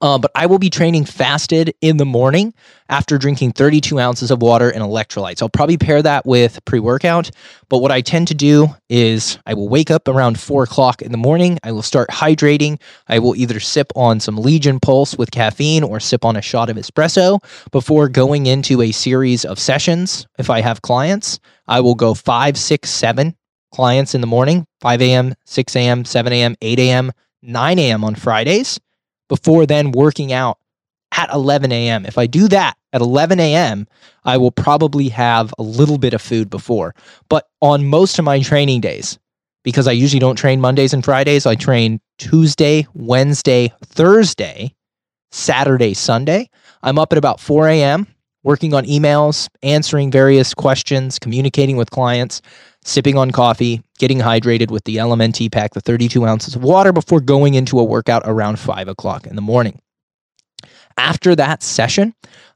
Uh, 0.01 0.17
but 0.17 0.31
I 0.35 0.45
will 0.45 0.59
be 0.59 0.69
training 0.69 1.05
fasted 1.05 1.73
in 1.81 1.97
the 1.97 2.05
morning 2.05 2.53
after 2.89 3.17
drinking 3.17 3.51
32 3.53 3.99
ounces 3.99 4.31
of 4.31 4.41
water 4.41 4.69
and 4.69 4.83
electrolytes. 4.83 5.41
I'll 5.41 5.49
probably 5.49 5.77
pair 5.77 6.01
that 6.01 6.25
with 6.25 6.63
pre 6.65 6.79
workout. 6.79 7.31
But 7.69 7.79
what 7.79 7.91
I 7.91 8.01
tend 8.01 8.27
to 8.29 8.33
do 8.33 8.69
is 8.89 9.37
I 9.45 9.53
will 9.53 9.69
wake 9.69 9.91
up 9.91 10.07
around 10.07 10.39
four 10.39 10.63
o'clock 10.63 11.01
in 11.01 11.11
the 11.11 11.17
morning. 11.17 11.59
I 11.63 11.71
will 11.71 11.83
start 11.83 12.09
hydrating. 12.09 12.81
I 13.07 13.19
will 13.19 13.35
either 13.35 13.59
sip 13.59 13.91
on 13.95 14.19
some 14.19 14.37
Legion 14.37 14.79
Pulse 14.79 15.15
with 15.17 15.31
caffeine 15.31 15.83
or 15.83 15.99
sip 15.99 16.25
on 16.25 16.35
a 16.35 16.41
shot 16.41 16.69
of 16.69 16.77
espresso 16.77 17.39
before 17.71 18.09
going 18.09 18.47
into 18.47 18.81
a 18.81 18.91
series 18.91 19.45
of 19.45 19.59
sessions. 19.59 20.27
If 20.37 20.49
I 20.49 20.61
have 20.61 20.81
clients, 20.81 21.39
I 21.67 21.81
will 21.81 21.95
go 21.95 22.13
five, 22.13 22.57
six, 22.57 22.89
seven 22.89 23.35
clients 23.71 24.15
in 24.15 24.21
the 24.21 24.27
morning 24.27 24.65
5 24.81 25.01
a.m., 25.01 25.35
6 25.45 25.75
a.m., 25.75 26.05
7 26.05 26.33
a.m., 26.33 26.55
8 26.61 26.79
a.m., 26.79 27.11
9 27.41 27.79
a.m. 27.79 28.03
on 28.03 28.15
Fridays 28.15 28.79
before 29.29 29.65
then 29.65 29.91
working 29.91 30.33
out 30.33 30.57
at 31.13 31.31
11 31.31 31.71
a.m. 31.71 32.05
If 32.05 32.17
I 32.17 32.27
do 32.27 32.47
that 32.49 32.77
at 32.91 33.01
11 33.01 33.39
a.m., 33.39 33.87
I 34.25 34.37
will 34.37 34.51
probably 34.51 35.09
have 35.09 35.53
a 35.57 35.63
little 35.63 35.97
bit 35.97 36.13
of 36.13 36.21
food 36.21 36.49
before. 36.49 36.93
But 37.29 37.47
on 37.61 37.87
most 37.87 38.19
of 38.19 38.25
my 38.25 38.41
training 38.41 38.81
days, 38.81 39.17
because 39.63 39.87
I 39.87 39.91
usually 39.91 40.19
don't 40.19 40.35
train 40.35 40.61
Mondays 40.61 40.93
and 40.93 41.03
Fridays, 41.03 41.45
I 41.45 41.55
train 41.55 41.99
Tuesday, 42.17 42.87
Wednesday, 42.93 43.73
Thursday, 43.85 44.73
Saturday, 45.31 45.93
Sunday. 45.93 46.49
I'm 46.83 46.99
up 46.99 47.11
at 47.11 47.17
about 47.17 47.39
4 47.39 47.67
a.m. 47.69 48.07
working 48.43 48.73
on 48.73 48.85
emails, 48.85 49.47
answering 49.63 50.11
various 50.11 50.53
questions, 50.53 51.19
communicating 51.19 51.77
with 51.77 51.91
clients 51.91 52.41
sipping 52.89 53.17
on 53.17 53.31
coffee, 53.31 53.83
getting 53.99 54.19
hydrated 54.19 54.71
with 54.71 54.83
the 54.85 54.97
LMNT 54.97 55.51
pack, 55.51 55.73
the 55.73 55.81
32 55.81 56.25
ounces 56.25 56.55
of 56.55 56.63
water 56.63 56.91
before 56.91 57.21
going 57.21 57.53
into 57.53 57.79
a 57.79 57.83
workout 57.83 58.23
around 58.25 58.57
five 58.59 58.87
o'clock 58.87 59.27
in 59.27 59.35
the 59.35 59.41
morning. 59.41 59.79
After 60.97 61.35
that 61.35 61.63
session, 61.63 62.15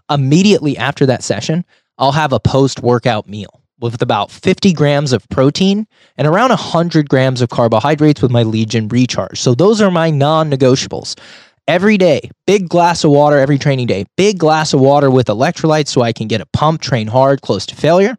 immediately 0.09 0.77
after 0.77 1.05
that 1.05 1.23
session, 1.23 1.63
I'll 1.97 2.11
have 2.11 2.33
a 2.33 2.39
post 2.39 2.81
workout 2.81 3.29
meal 3.29 3.61
with 3.79 4.01
about 4.01 4.31
50 4.31 4.73
grams 4.73 5.13
of 5.13 5.27
protein 5.29 5.85
and 6.17 6.27
around 6.27 6.49
100 6.49 7.07
grams 7.07 7.41
of 7.41 7.49
carbohydrates 7.49 8.21
with 8.21 8.31
my 8.31 8.43
Legion 8.43 8.87
Recharge. 8.87 9.39
So 9.39 9.53
those 9.53 9.81
are 9.81 9.91
my 9.91 10.09
non 10.09 10.49
negotiables. 10.49 11.17
every 11.65 11.97
day, 11.97 12.29
big 12.45 12.67
glass 12.67 13.05
of 13.05 13.11
water 13.11 13.37
every 13.37 13.57
training 13.57 13.87
day, 13.87 14.05
big 14.17 14.37
glass 14.37 14.73
of 14.73 14.81
water 14.81 15.09
with 15.09 15.27
electrolytes 15.27 15.87
so 15.89 16.01
I 16.01 16.11
can 16.11 16.27
get 16.27 16.41
a 16.41 16.45
pump, 16.47 16.81
train 16.81 17.07
hard, 17.07 17.41
close 17.41 17.65
to 17.67 17.75
failure. 17.75 18.17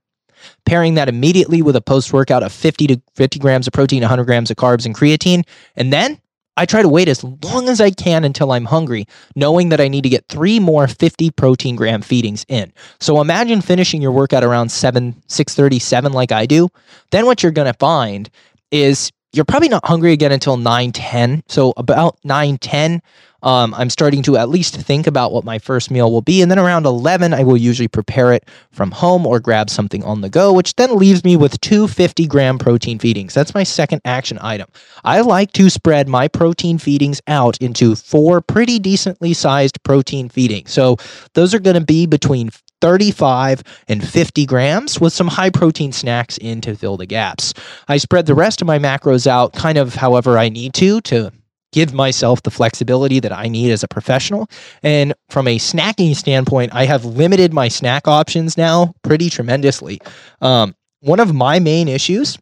Pairing 0.67 0.95
that 0.95 1.09
immediately 1.09 1.63
with 1.63 1.77
a 1.77 1.81
post 1.81 2.13
workout 2.13 2.43
of 2.43 2.53
50 2.53 2.87
to 2.89 3.01
50 3.15 3.39
grams 3.39 3.67
of 3.67 3.73
protein, 3.73 4.03
100 4.03 4.25
grams 4.25 4.51
of 4.51 4.57
carbs, 4.57 4.87
and 4.87 4.95
creatine. 4.95 5.45
And 5.77 5.93
then 5.93 6.21
I 6.57 6.67
try 6.67 6.83
to 6.83 6.89
wait 6.89 7.09
as 7.09 7.25
long 7.25 7.69
as 7.69 7.81
I 7.81 7.91
can 7.91 8.25
until 8.25 8.53
I'm 8.53 8.65
hungry, 8.65 9.07
knowing 9.35 9.71
that 9.71 9.81
I 9.81 9.89
need 9.89 10.03
to 10.03 10.09
get 10.09 10.29
three 10.29 10.61
more 10.61 10.87
50 10.87 11.31
protein 11.31 11.75
gram 11.75 12.01
feedings 12.01 12.45
in. 12.49 12.73
So 13.01 13.21
imagine 13.21 13.61
finishing 13.61 14.01
your 14.01 14.13
workout 14.13 14.45
around 14.45 14.71
7, 14.71 15.21
637 15.27 16.13
like 16.13 16.31
I 16.31 16.47
do. 16.47 16.69
Then 17.11 17.27
what 17.27 17.43
you're 17.43 17.53
going 17.53 17.73
to 17.73 17.79
find 17.79 18.31
is 18.71 19.11
you're 19.35 19.45
probably 19.45 19.69
not 19.69 19.85
hungry 19.85 20.13
again 20.13 20.33
until 20.33 20.57
9, 20.57 20.93
10. 20.93 21.43
So 21.49 21.75
about 21.77 22.19
9, 22.25 22.59
10, 22.59 23.03
um, 23.45 23.75
I'm 23.75 23.91
starting 23.91 24.23
to 24.23 24.39
at 24.39 24.49
least 24.49 24.75
think 24.75 25.07
about 25.07 25.31
what 25.31 25.45
my 25.45 25.59
first 25.59 25.91
meal 25.91 26.11
will 26.11 26.23
be. 26.23 26.41
And 26.41 26.51
then 26.51 26.59
around 26.59 26.87
11, 26.87 27.35
I 27.35 27.45
will 27.45 27.59
usually 27.59 27.89
prepare 27.89 28.33
it 28.33 28.49
from 28.73 28.91
home 28.91 29.27
or 29.27 29.39
grab 29.39 29.69
something 29.69 30.03
on 30.03 30.23
the 30.23 30.31
go, 30.31 30.53
which 30.53 30.75
then 30.77 30.97
leaves 30.97 31.25
me 31.25 31.37
with 31.37 31.61
two 31.61 31.87
50 31.87 32.27
gram 32.27 32.59
protein 32.59 32.99
feedings. 32.99 33.35
That's 33.35 33.55
my 33.55 33.63
second 33.63 34.01
action 34.07 34.39
item. 34.41 34.69
I 35.05 35.21
like 35.21 35.53
to 35.53 35.69
spread 35.69 36.09
my 36.09 36.27
protein 36.27 36.79
feedings 36.79 37.21
out 37.27 37.59
into 37.59 37.95
four 37.95 38.41
pretty 38.41 38.79
decently 38.79 39.35
sized 39.35 39.83
protein 39.83 40.31
feedings. 40.31 40.73
So 40.73 40.97
those 41.35 41.53
are 41.53 41.61
going 41.61 41.79
to 41.79 41.85
be 41.85 42.07
between 42.07 42.51
35 42.81 43.63
and 43.89 44.07
50 44.07 44.47
grams 44.47 45.01
with 45.01 45.13
some 45.13 45.29
high 45.29 45.51
protein 45.51 45.93
snacks 45.93 46.37
in 46.39 46.61
to 46.63 46.77
fill 46.77 46.97
the 46.97 47.07
gaps. 47.07 47.55
I 47.89 47.97
spread 47.97 48.27
the 48.27 48.35
rest 48.35 48.61
of 48.61 48.67
my 48.67 48.79
macros 48.79 49.27
out 49.27 49.53
kind 49.53 49.79
of 49.79 49.95
however 49.95 50.39
I 50.39 50.49
need 50.49 50.75
to 50.75 51.01
to 51.03 51.33
give 51.73 51.93
myself 51.93 52.43
the 52.43 52.53
flexibility 52.53 53.19
that 53.19 53.33
I 53.33 53.49
need 53.49 53.73
as 53.73 53.83
a 53.83 53.89
professional. 53.89 54.49
And 54.83 55.13
from 55.29 55.49
a 55.49 55.59
snacking 55.59 56.15
standpoint, 56.15 56.73
I 56.73 56.85
have 56.85 57.05
limited 57.05 57.53
my 57.53 57.67
snack 57.67 58.07
options 58.07 58.57
now 58.57 58.95
pretty 59.03 59.29
tremendously. 59.29 60.01
Um, 60.41 60.77
one 61.01 61.19
of 61.19 61.35
my 61.35 61.59
main 61.59 61.89
issues 61.89 62.39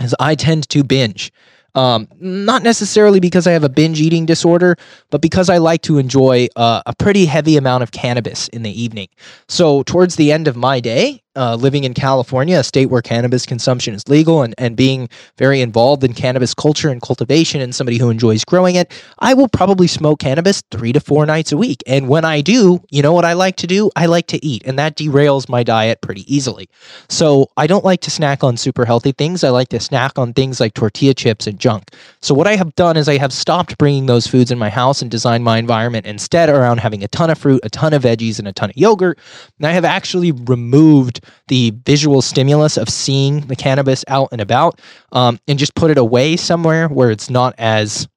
is 0.00 0.16
I 0.18 0.34
tend 0.34 0.68
to 0.70 0.82
binge. 0.82 1.32
Um, 1.74 2.08
not 2.18 2.62
necessarily 2.62 3.20
because 3.20 3.46
I 3.46 3.52
have 3.52 3.64
a 3.64 3.68
binge 3.68 4.00
eating 4.00 4.26
disorder, 4.26 4.76
but 5.10 5.20
because 5.20 5.48
I 5.48 5.58
like 5.58 5.82
to 5.82 5.98
enjoy 5.98 6.48
uh, 6.56 6.82
a 6.86 6.94
pretty 6.94 7.26
heavy 7.26 7.56
amount 7.56 7.82
of 7.82 7.92
cannabis 7.92 8.48
in 8.48 8.62
the 8.62 8.82
evening. 8.82 9.08
So, 9.48 9.82
towards 9.84 10.16
the 10.16 10.32
end 10.32 10.48
of 10.48 10.56
my 10.56 10.80
day, 10.80 11.22
uh, 11.40 11.56
living 11.56 11.84
in 11.84 11.94
California, 11.94 12.58
a 12.58 12.62
state 12.62 12.86
where 12.86 13.00
cannabis 13.00 13.46
consumption 13.46 13.94
is 13.94 14.06
legal, 14.08 14.42
and, 14.42 14.54
and 14.58 14.76
being 14.76 15.08
very 15.38 15.62
involved 15.62 16.04
in 16.04 16.12
cannabis 16.12 16.52
culture 16.52 16.90
and 16.90 17.00
cultivation, 17.00 17.62
and 17.62 17.74
somebody 17.74 17.96
who 17.96 18.10
enjoys 18.10 18.44
growing 18.44 18.74
it, 18.74 18.92
I 19.20 19.32
will 19.32 19.48
probably 19.48 19.86
smoke 19.86 20.18
cannabis 20.18 20.62
three 20.70 20.92
to 20.92 21.00
four 21.00 21.24
nights 21.24 21.50
a 21.50 21.56
week. 21.56 21.82
And 21.86 22.08
when 22.10 22.26
I 22.26 22.42
do, 22.42 22.82
you 22.90 23.00
know 23.00 23.14
what 23.14 23.24
I 23.24 23.32
like 23.32 23.56
to 23.56 23.66
do? 23.66 23.90
I 23.96 24.04
like 24.04 24.26
to 24.28 24.44
eat, 24.44 24.62
and 24.66 24.78
that 24.78 24.96
derails 24.96 25.48
my 25.48 25.62
diet 25.62 26.02
pretty 26.02 26.30
easily. 26.32 26.68
So 27.08 27.50
I 27.56 27.66
don't 27.66 27.86
like 27.86 28.02
to 28.02 28.10
snack 28.10 28.44
on 28.44 28.58
super 28.58 28.84
healthy 28.84 29.12
things. 29.12 29.42
I 29.42 29.48
like 29.48 29.70
to 29.70 29.80
snack 29.80 30.18
on 30.18 30.34
things 30.34 30.60
like 30.60 30.74
tortilla 30.74 31.14
chips 31.14 31.46
and 31.46 31.58
junk. 31.58 31.90
So 32.20 32.34
what 32.34 32.46
I 32.46 32.56
have 32.56 32.74
done 32.74 32.98
is 32.98 33.08
I 33.08 33.16
have 33.16 33.32
stopped 33.32 33.78
bringing 33.78 34.04
those 34.04 34.26
foods 34.26 34.50
in 34.50 34.58
my 34.58 34.68
house 34.68 35.00
and 35.00 35.10
designed 35.10 35.44
my 35.44 35.56
environment 35.56 36.04
instead 36.04 36.50
around 36.50 36.80
having 36.80 37.02
a 37.02 37.08
ton 37.08 37.30
of 37.30 37.38
fruit, 37.38 37.60
a 37.64 37.70
ton 37.70 37.94
of 37.94 38.02
veggies, 38.02 38.38
and 38.38 38.46
a 38.46 38.52
ton 38.52 38.68
of 38.68 38.76
yogurt. 38.76 39.18
And 39.58 39.66
I 39.66 39.72
have 39.72 39.86
actually 39.86 40.32
removed 40.32 41.24
the 41.48 41.72
visual 41.84 42.22
stimulus 42.22 42.76
of 42.76 42.88
seeing 42.88 43.40
the 43.42 43.56
cannabis 43.56 44.04
out 44.08 44.28
and 44.32 44.40
about 44.40 44.80
um, 45.12 45.38
and 45.48 45.58
just 45.58 45.74
put 45.74 45.90
it 45.90 45.98
away 45.98 46.36
somewhere 46.36 46.88
where 46.88 47.10
it's 47.10 47.30
not 47.30 47.54
as 47.58 48.08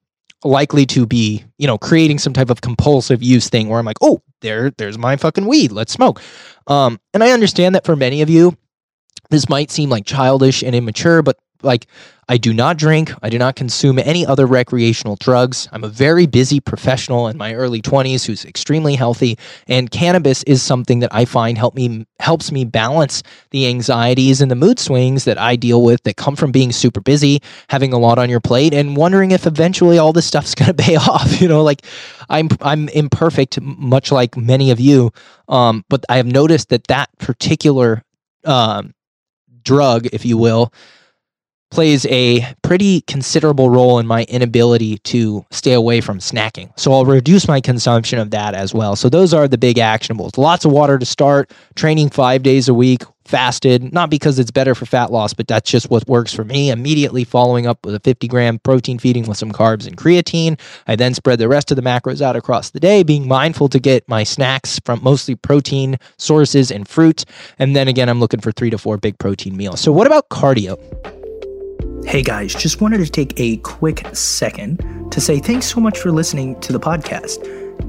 likely 0.43 0.85
to 0.85 1.05
be, 1.05 1.43
you 1.57 1.67
know, 1.67 1.77
creating 1.77 2.19
some 2.19 2.33
type 2.33 2.49
of 2.49 2.61
compulsive 2.61 3.23
use 3.23 3.49
thing 3.49 3.69
where 3.69 3.79
I'm 3.79 3.85
like, 3.85 3.97
oh, 4.01 4.21
there, 4.41 4.71
there's 4.71 4.97
my 4.97 5.15
fucking 5.15 5.47
weed. 5.47 5.71
Let's 5.71 5.93
smoke. 5.93 6.21
Um, 6.67 6.99
and 7.13 7.23
I 7.23 7.31
understand 7.31 7.75
that 7.75 7.85
for 7.85 7.95
many 7.95 8.21
of 8.21 8.29
you, 8.29 8.57
this 9.29 9.49
might 9.49 9.71
seem 9.71 9.89
like 9.89 10.05
childish 10.05 10.63
and 10.63 10.75
immature, 10.75 11.21
but 11.21 11.37
like 11.63 11.87
I 12.29 12.37
do 12.37 12.53
not 12.53 12.77
drink. 12.77 13.11
I 13.21 13.29
do 13.29 13.37
not 13.37 13.55
consume 13.55 13.99
any 13.99 14.25
other 14.25 14.45
recreational 14.45 15.17
drugs. 15.17 15.67
I'm 15.71 15.83
a 15.83 15.89
very 15.89 16.25
busy 16.25 16.59
professional 16.59 17.27
in 17.27 17.37
my 17.37 17.53
early 17.53 17.81
20s 17.81 18.25
who's 18.25 18.45
extremely 18.45 18.95
healthy, 18.95 19.37
and 19.67 19.91
cannabis 19.91 20.41
is 20.43 20.63
something 20.63 20.99
that 20.99 21.13
I 21.13 21.25
find 21.25 21.57
help 21.57 21.75
me 21.75 22.05
helps 22.19 22.51
me 22.51 22.63
balance 22.63 23.23
the 23.51 23.67
anxieties 23.67 24.39
and 24.41 24.49
the 24.49 24.55
mood 24.55 24.79
swings 24.79 25.25
that 25.25 25.37
I 25.37 25.55
deal 25.55 25.83
with 25.83 26.03
that 26.03 26.15
come 26.15 26.35
from 26.35 26.51
being 26.51 26.71
super 26.71 27.01
busy, 27.01 27.41
having 27.69 27.91
a 27.91 27.99
lot 27.99 28.17
on 28.17 28.29
your 28.29 28.39
plate, 28.39 28.73
and 28.73 28.95
wondering 28.95 29.31
if 29.31 29.45
eventually 29.45 29.97
all 29.97 30.13
this 30.13 30.25
stuff's 30.25 30.55
going 30.55 30.73
to 30.73 30.83
pay 30.83 30.95
off. 30.95 31.41
You 31.41 31.49
know, 31.49 31.63
like 31.63 31.85
I'm 32.29 32.47
I'm 32.61 32.87
imperfect, 32.89 33.59
much 33.61 34.11
like 34.11 34.37
many 34.37 34.71
of 34.71 34.79
you, 34.79 35.11
um, 35.49 35.83
but 35.89 36.05
I 36.07 36.17
have 36.17 36.27
noticed 36.27 36.69
that 36.69 36.87
that 36.87 37.09
particular 37.17 38.03
um, 38.45 38.93
drug, 39.63 40.07
if 40.07 40.25
you 40.25 40.37
will 40.37 40.71
plays 41.73 42.05
a 42.05 42.45
pretty 42.61 43.01
considerable 43.01 43.67
role 43.67 43.97
in 43.97 44.05
my 44.05 44.25
inability 44.25 44.99
to 44.99 45.43
stay 45.49 45.73
away 45.73 46.01
from 46.01 46.19
snacking. 46.19 46.71
So 46.79 46.93
I'll 46.93 47.03
reduce 47.03 47.47
my 47.47 47.59
consumption 47.59 48.19
of 48.19 48.29
that 48.29 48.53
as 48.53 48.75
well. 48.75 48.95
So 48.95 49.09
those 49.09 49.33
are 49.33 49.47
the 49.47 49.57
big 49.57 49.77
actionables. 49.77 50.37
Lots 50.37 50.65
of 50.65 50.71
water 50.71 50.99
to 50.99 51.05
start, 51.05 51.51
training 51.75 52.11
5 52.11 52.43
days 52.43 52.69
a 52.69 52.75
week, 52.75 53.01
fasted, 53.25 53.91
not 53.91 54.11
because 54.11 54.37
it's 54.37 54.51
better 54.51 54.75
for 54.75 54.85
fat 54.85 55.11
loss, 55.11 55.33
but 55.33 55.47
that's 55.47 55.71
just 55.71 55.89
what 55.89 56.07
works 56.07 56.31
for 56.31 56.43
me. 56.43 56.69
Immediately 56.69 57.23
following 57.23 57.65
up 57.65 57.83
with 57.83 57.95
a 57.95 57.99
50 57.99 58.27
gram 58.27 58.59
protein 58.59 58.99
feeding 58.99 59.25
with 59.25 59.39
some 59.39 59.51
carbs 59.51 59.87
and 59.87 59.97
creatine. 59.97 60.59
I 60.85 60.95
then 60.95 61.15
spread 61.15 61.39
the 61.39 61.47
rest 61.47 61.71
of 61.71 61.75
the 61.75 61.81
macros 61.81 62.21
out 62.21 62.35
across 62.35 62.69
the 62.69 62.79
day, 62.79 63.01
being 63.01 63.27
mindful 63.27 63.67
to 63.69 63.79
get 63.79 64.07
my 64.07 64.23
snacks 64.23 64.79
from 64.85 65.01
mostly 65.01 65.33
protein 65.33 65.97
sources 66.17 66.69
and 66.69 66.87
fruit. 66.87 67.25
And 67.57 67.75
then 67.75 67.87
again, 67.87 68.09
I'm 68.09 68.19
looking 68.19 68.41
for 68.41 68.51
three 68.51 68.69
to 68.69 68.77
four 68.77 68.97
big 68.97 69.17
protein 69.17 69.57
meals. 69.57 69.79
So, 69.79 69.91
what 69.91 70.05
about 70.05 70.29
cardio? 70.29 71.22
Hey 72.05 72.21
guys, 72.21 72.53
just 72.53 72.81
wanted 72.81 72.97
to 72.99 73.09
take 73.09 73.33
a 73.39 73.57
quick 73.57 74.05
second 74.13 75.11
to 75.11 75.21
say 75.21 75.39
thanks 75.39 75.65
so 75.65 75.79
much 75.79 75.97
for 75.97 76.11
listening 76.11 76.59
to 76.59 76.73
the 76.73 76.79
podcast. 76.79 77.41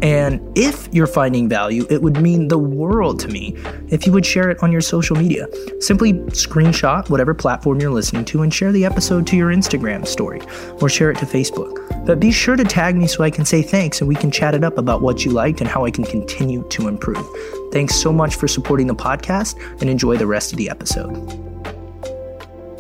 And 0.02 0.40
if 0.56 0.88
you're 0.92 1.06
finding 1.06 1.48
value, 1.48 1.86
it 1.90 2.00
would 2.00 2.22
mean 2.22 2.48
the 2.48 2.58
world 2.58 3.20
to 3.20 3.28
me 3.28 3.56
if 3.88 4.06
you 4.06 4.12
would 4.12 4.24
share 4.24 4.50
it 4.50 4.62
on 4.62 4.72
your 4.72 4.80
social 4.80 5.16
media. 5.16 5.46
Simply 5.80 6.14
screenshot 6.30 7.10
whatever 7.10 7.34
platform 7.34 7.80
you're 7.80 7.90
listening 7.90 8.24
to 8.26 8.42
and 8.42 8.54
share 8.54 8.72
the 8.72 8.84
episode 8.84 9.26
to 9.26 9.36
your 9.36 9.50
Instagram 9.50 10.06
story 10.06 10.40
or 10.80 10.88
share 10.88 11.10
it 11.10 11.18
to 11.18 11.26
Facebook. 11.26 12.06
But 12.06 12.20
be 12.20 12.32
sure 12.32 12.56
to 12.56 12.64
tag 12.64 12.96
me 12.96 13.06
so 13.06 13.24
I 13.24 13.30
can 13.30 13.44
say 13.44 13.62
thanks 13.62 14.00
and 14.00 14.08
we 14.08 14.14
can 14.14 14.30
chat 14.30 14.54
it 14.54 14.64
up 14.64 14.78
about 14.78 15.02
what 15.02 15.24
you 15.24 15.32
liked 15.32 15.60
and 15.60 15.68
how 15.68 15.84
I 15.84 15.90
can 15.90 16.04
continue 16.04 16.66
to 16.70 16.88
improve. 16.88 17.26
Thanks 17.72 17.94
so 17.94 18.12
much 18.12 18.36
for 18.36 18.48
supporting 18.48 18.86
the 18.86 18.94
podcast 18.94 19.60
and 19.80 19.90
enjoy 19.90 20.16
the 20.16 20.26
rest 20.26 20.52
of 20.52 20.58
the 20.58 20.70
episode 20.70 21.53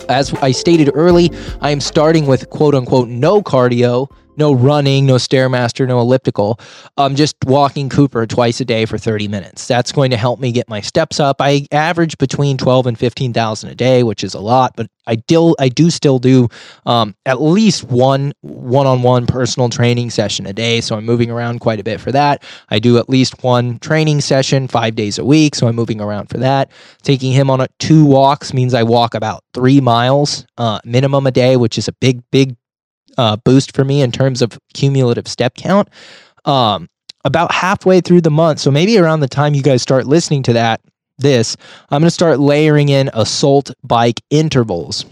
as 0.08 0.32
I 0.34 0.52
stated 0.52 0.90
early, 0.94 1.30
I 1.60 1.70
am 1.70 1.80
starting 1.80 2.26
with 2.26 2.50
quote 2.50 2.74
unquote 2.74 3.08
no 3.08 3.42
cardio 3.42 4.10
no 4.36 4.52
running, 4.52 5.06
no 5.06 5.14
stairmaster, 5.14 5.86
no 5.86 6.00
elliptical. 6.00 6.58
I'm 6.96 7.14
just 7.14 7.36
walking 7.44 7.88
Cooper 7.88 8.26
twice 8.26 8.60
a 8.60 8.64
day 8.64 8.84
for 8.84 8.98
30 8.98 9.28
minutes. 9.28 9.66
That's 9.66 9.92
going 9.92 10.10
to 10.10 10.16
help 10.16 10.40
me 10.40 10.52
get 10.52 10.68
my 10.68 10.80
steps 10.80 11.20
up. 11.20 11.36
I 11.40 11.66
average 11.72 12.18
between 12.18 12.56
12 12.56 12.86
and 12.86 12.98
15,000 12.98 13.70
a 13.70 13.74
day, 13.74 14.02
which 14.02 14.24
is 14.24 14.34
a 14.34 14.40
lot, 14.40 14.74
but 14.76 14.88
I 15.06 15.16
still 15.16 15.54
I 15.58 15.68
do 15.68 15.90
still 15.90 16.18
do 16.18 16.48
um, 16.86 17.14
at 17.26 17.40
least 17.40 17.84
one 17.84 18.32
one-on-one 18.40 19.26
personal 19.26 19.68
training 19.68 20.10
session 20.10 20.46
a 20.46 20.52
day. 20.52 20.80
So 20.80 20.96
I'm 20.96 21.04
moving 21.04 21.30
around 21.30 21.60
quite 21.60 21.80
a 21.80 21.84
bit 21.84 22.00
for 22.00 22.12
that. 22.12 22.42
I 22.70 22.78
do 22.78 22.98
at 22.98 23.08
least 23.08 23.42
one 23.42 23.78
training 23.78 24.20
session 24.20 24.68
five 24.68 24.94
days 24.94 25.18
a 25.18 25.24
week, 25.24 25.54
so 25.54 25.66
I'm 25.66 25.76
moving 25.76 26.00
around 26.00 26.28
for 26.28 26.38
that. 26.38 26.70
Taking 27.02 27.32
him 27.32 27.50
on 27.50 27.60
a, 27.60 27.68
two 27.78 28.04
walks 28.04 28.54
means 28.54 28.74
I 28.74 28.82
walk 28.82 29.14
about 29.14 29.44
three 29.52 29.80
miles 29.80 30.46
uh, 30.56 30.80
minimum 30.84 31.26
a 31.26 31.30
day, 31.30 31.56
which 31.56 31.78
is 31.78 31.88
a 31.88 31.92
big 31.92 32.22
big 32.30 32.56
uh, 33.18 33.36
boost 33.36 33.74
for 33.74 33.84
me 33.84 34.02
in 34.02 34.12
terms 34.12 34.42
of 34.42 34.58
cumulative 34.72 35.28
step 35.28 35.54
count. 35.54 35.88
Um, 36.44 36.88
about 37.24 37.52
halfway 37.52 38.00
through 38.00 38.20
the 38.20 38.30
month, 38.30 38.60
so 38.60 38.70
maybe 38.70 38.98
around 38.98 39.20
the 39.20 39.28
time 39.28 39.54
you 39.54 39.62
guys 39.62 39.80
start 39.80 40.06
listening 40.06 40.42
to 40.42 40.52
that, 40.52 40.82
this, 41.18 41.56
I'm 41.90 42.00
going 42.00 42.08
to 42.08 42.10
start 42.10 42.38
layering 42.38 42.88
in 42.88 43.08
assault 43.14 43.70
bike 43.82 44.20
intervals. 44.30 45.06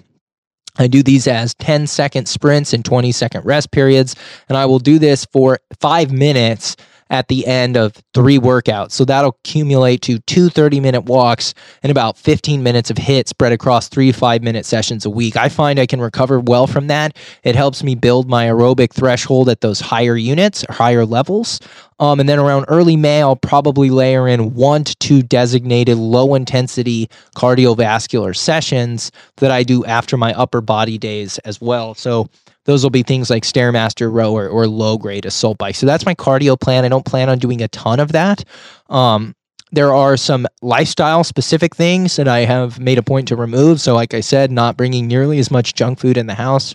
I 0.78 0.86
do 0.86 1.02
these 1.02 1.26
as 1.26 1.54
10 1.54 1.86
second 1.86 2.26
sprints 2.26 2.72
and 2.72 2.84
20 2.84 3.12
second 3.12 3.44
rest 3.44 3.70
periods, 3.70 4.16
and 4.48 4.56
I 4.56 4.66
will 4.66 4.78
do 4.78 4.98
this 4.98 5.26
for 5.26 5.58
five 5.80 6.10
minutes 6.10 6.76
at 7.10 7.28
the 7.28 7.46
end 7.46 7.76
of 7.76 8.02
three 8.14 8.38
workouts. 8.38 8.92
So 8.92 9.04
that'll 9.04 9.36
accumulate 9.44 10.02
to 10.02 10.18
two 10.20 10.48
30 10.48 10.80
minute 10.80 11.04
walks 11.04 11.54
and 11.82 11.90
about 11.90 12.16
15 12.16 12.62
minutes 12.62 12.90
of 12.90 12.96
HIIT 12.96 13.28
spread 13.28 13.52
across 13.52 13.88
three 13.88 14.12
five 14.12 14.42
minute 14.42 14.66
sessions 14.66 15.04
a 15.04 15.10
week. 15.10 15.36
I 15.36 15.48
find 15.48 15.78
I 15.78 15.86
can 15.86 16.00
recover 16.00 16.40
well 16.40 16.66
from 16.66 16.86
that. 16.88 17.16
It 17.44 17.54
helps 17.54 17.82
me 17.82 17.94
build 17.94 18.28
my 18.28 18.46
aerobic 18.46 18.92
threshold 18.92 19.48
at 19.48 19.60
those 19.60 19.80
higher 19.80 20.16
units 20.16 20.64
or 20.68 20.74
higher 20.74 21.04
levels. 21.04 21.60
Um, 22.02 22.18
and 22.18 22.28
then 22.28 22.40
around 22.40 22.64
early 22.66 22.96
May, 22.96 23.22
I'll 23.22 23.36
probably 23.36 23.88
layer 23.88 24.26
in 24.26 24.54
one 24.54 24.82
to 24.82 24.96
two 24.96 25.22
designated 25.22 25.96
low 25.96 26.34
intensity 26.34 27.08
cardiovascular 27.36 28.34
sessions 28.34 29.12
that 29.36 29.52
I 29.52 29.62
do 29.62 29.84
after 29.84 30.16
my 30.16 30.34
upper 30.34 30.60
body 30.60 30.98
days 30.98 31.38
as 31.44 31.60
well. 31.60 31.94
So 31.94 32.28
those 32.64 32.82
will 32.82 32.90
be 32.90 33.04
things 33.04 33.30
like 33.30 33.44
Stairmaster 33.44 34.12
rower 34.12 34.48
or 34.48 34.66
low 34.66 34.98
grade 34.98 35.26
assault 35.26 35.58
bike. 35.58 35.76
So 35.76 35.86
that's 35.86 36.04
my 36.04 36.16
cardio 36.16 36.58
plan. 36.58 36.84
I 36.84 36.88
don't 36.88 37.06
plan 37.06 37.28
on 37.28 37.38
doing 37.38 37.62
a 37.62 37.68
ton 37.68 38.00
of 38.00 38.10
that. 38.10 38.42
Um, 38.90 39.36
there 39.70 39.94
are 39.94 40.16
some 40.16 40.48
lifestyle 40.60 41.22
specific 41.22 41.76
things 41.76 42.16
that 42.16 42.26
I 42.26 42.40
have 42.40 42.80
made 42.80 42.98
a 42.98 43.04
point 43.04 43.28
to 43.28 43.36
remove. 43.36 43.80
So, 43.80 43.94
like 43.94 44.12
I 44.12 44.22
said, 44.22 44.50
not 44.50 44.76
bringing 44.76 45.06
nearly 45.06 45.38
as 45.38 45.52
much 45.52 45.74
junk 45.74 46.00
food 46.00 46.16
in 46.16 46.26
the 46.26 46.34
house 46.34 46.74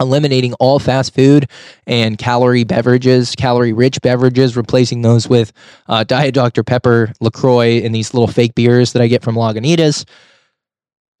eliminating 0.00 0.54
all 0.54 0.78
fast 0.78 1.14
food 1.14 1.48
and 1.86 2.18
calorie 2.18 2.64
beverages, 2.64 3.34
calorie 3.36 3.72
rich 3.72 4.00
beverages, 4.02 4.56
replacing 4.56 5.02
those 5.02 5.28
with 5.28 5.52
uh, 5.88 6.04
Diet 6.04 6.34
Dr. 6.34 6.64
Pepper, 6.64 7.12
LaCroix, 7.20 7.82
and 7.84 7.94
these 7.94 8.14
little 8.14 8.28
fake 8.28 8.54
beers 8.54 8.92
that 8.92 9.02
I 9.02 9.06
get 9.06 9.22
from 9.22 9.36
Lagunitas. 9.36 10.04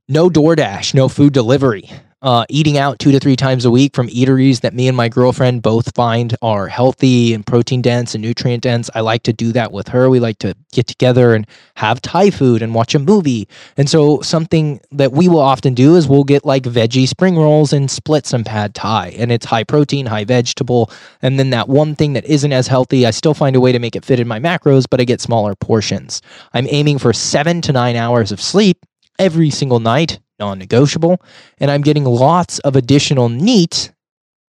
No 0.08 0.28
DoorDash, 0.28 0.94
no 0.94 1.08
food 1.08 1.32
delivery 1.32 1.90
uh, 2.22 2.44
eating 2.48 2.76
out 2.76 2.98
two 2.98 3.12
to 3.12 3.18
three 3.20 3.36
times 3.36 3.64
a 3.64 3.70
week 3.70 3.94
from 3.94 4.08
eateries 4.08 4.60
that 4.60 4.74
me 4.74 4.88
and 4.88 4.96
my 4.96 5.08
girlfriend 5.08 5.62
both 5.62 5.94
find 5.94 6.36
are 6.42 6.68
healthy 6.68 7.32
and 7.32 7.46
protein 7.46 7.80
dense 7.80 8.14
and 8.14 8.22
nutrient 8.22 8.62
dense. 8.62 8.90
I 8.94 9.00
like 9.00 9.22
to 9.24 9.32
do 9.32 9.52
that 9.52 9.72
with 9.72 9.88
her. 9.88 10.10
We 10.10 10.20
like 10.20 10.38
to 10.38 10.54
get 10.72 10.86
together 10.86 11.34
and 11.34 11.46
have 11.76 12.02
Thai 12.02 12.30
food 12.30 12.62
and 12.62 12.74
watch 12.74 12.94
a 12.94 12.98
movie. 12.98 13.48
And 13.76 13.88
so, 13.88 14.20
something 14.20 14.80
that 14.92 15.12
we 15.12 15.28
will 15.28 15.40
often 15.40 15.74
do 15.74 15.96
is 15.96 16.08
we'll 16.08 16.24
get 16.24 16.44
like 16.44 16.64
veggie 16.64 17.08
spring 17.08 17.36
rolls 17.36 17.72
and 17.72 17.90
split 17.90 18.26
some 18.26 18.44
pad 18.44 18.74
Thai. 18.74 19.14
And 19.18 19.32
it's 19.32 19.46
high 19.46 19.64
protein, 19.64 20.06
high 20.06 20.24
vegetable. 20.24 20.90
And 21.22 21.38
then 21.38 21.50
that 21.50 21.68
one 21.68 21.94
thing 21.94 22.12
that 22.12 22.24
isn't 22.26 22.52
as 22.52 22.66
healthy, 22.66 23.06
I 23.06 23.12
still 23.12 23.34
find 23.34 23.56
a 23.56 23.60
way 23.60 23.72
to 23.72 23.78
make 23.78 23.96
it 23.96 24.04
fit 24.04 24.20
in 24.20 24.28
my 24.28 24.38
macros, 24.38 24.84
but 24.88 25.00
I 25.00 25.04
get 25.04 25.20
smaller 25.20 25.54
portions. 25.54 26.20
I'm 26.52 26.66
aiming 26.68 26.98
for 26.98 27.12
seven 27.12 27.62
to 27.62 27.72
nine 27.72 27.96
hours 27.96 28.30
of 28.30 28.40
sleep 28.40 28.84
every 29.18 29.50
single 29.50 29.80
night 29.80 30.18
non 30.40 30.58
negotiable. 30.58 31.22
And 31.58 31.70
I'm 31.70 31.82
getting 31.82 32.04
lots 32.04 32.58
of 32.60 32.74
additional 32.74 33.28
NEAT 33.28 33.92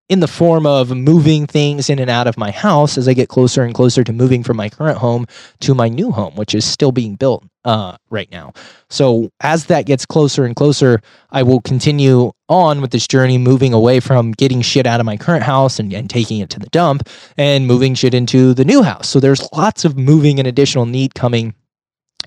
in 0.10 0.20
the 0.20 0.28
form 0.28 0.66
of 0.66 0.96
moving 0.96 1.48
things 1.48 1.90
in 1.90 1.98
and 1.98 2.10
out 2.10 2.28
of 2.28 2.38
my 2.38 2.52
house 2.52 2.98
as 2.98 3.08
I 3.08 3.13
get 3.13 3.30
closer 3.30 3.63
and 3.63 3.74
closer 3.74 4.04
to 4.04 4.12
moving 4.12 4.44
from 4.44 4.58
my 4.58 4.70
current 4.70 4.98
home 4.98 5.25
to 5.62 5.74
my 5.74 5.88
new 5.88 6.12
home, 6.12 6.36
which 6.36 6.54
is 6.54 6.66
still 6.66 6.92
being 6.92 7.16
built 7.16 7.46
uh, 7.63 7.96
right 8.10 8.30
now. 8.30 8.52
So 8.90 9.32
as 9.40 9.66
that 9.68 9.86
gets 9.86 10.06
closer 10.06 10.44
and 10.44 10.56
closer, 10.56 11.02
I 11.32 11.44
will 11.44 11.62
continue 11.62 12.34
on 12.50 12.82
with 12.82 12.92
this 12.92 13.08
journey, 13.08 13.38
moving 13.38 13.74
away 13.74 14.02
from 14.02 14.34
getting 14.34 14.62
shit 14.62 14.86
out 14.86 15.00
of 15.00 15.06
my 15.06 15.16
current 15.16 15.44
house 15.44 15.80
and, 15.80 15.94
and 15.94 16.10
taking 16.10 16.40
it 16.40 16.50
to 16.52 16.60
the 16.60 16.70
dump 16.70 17.08
and 17.38 17.66
moving 17.66 17.96
shit 17.96 18.13
into 18.13 18.54
the 18.54 18.66
new 18.66 18.84
house. 18.84 19.08
So 19.08 19.22
there's 19.22 19.48
lots 19.54 19.86
of 19.86 19.98
moving 19.98 20.38
and 20.38 20.48
additional 20.48 20.86
NEAT 20.86 21.13
coming 21.13 21.56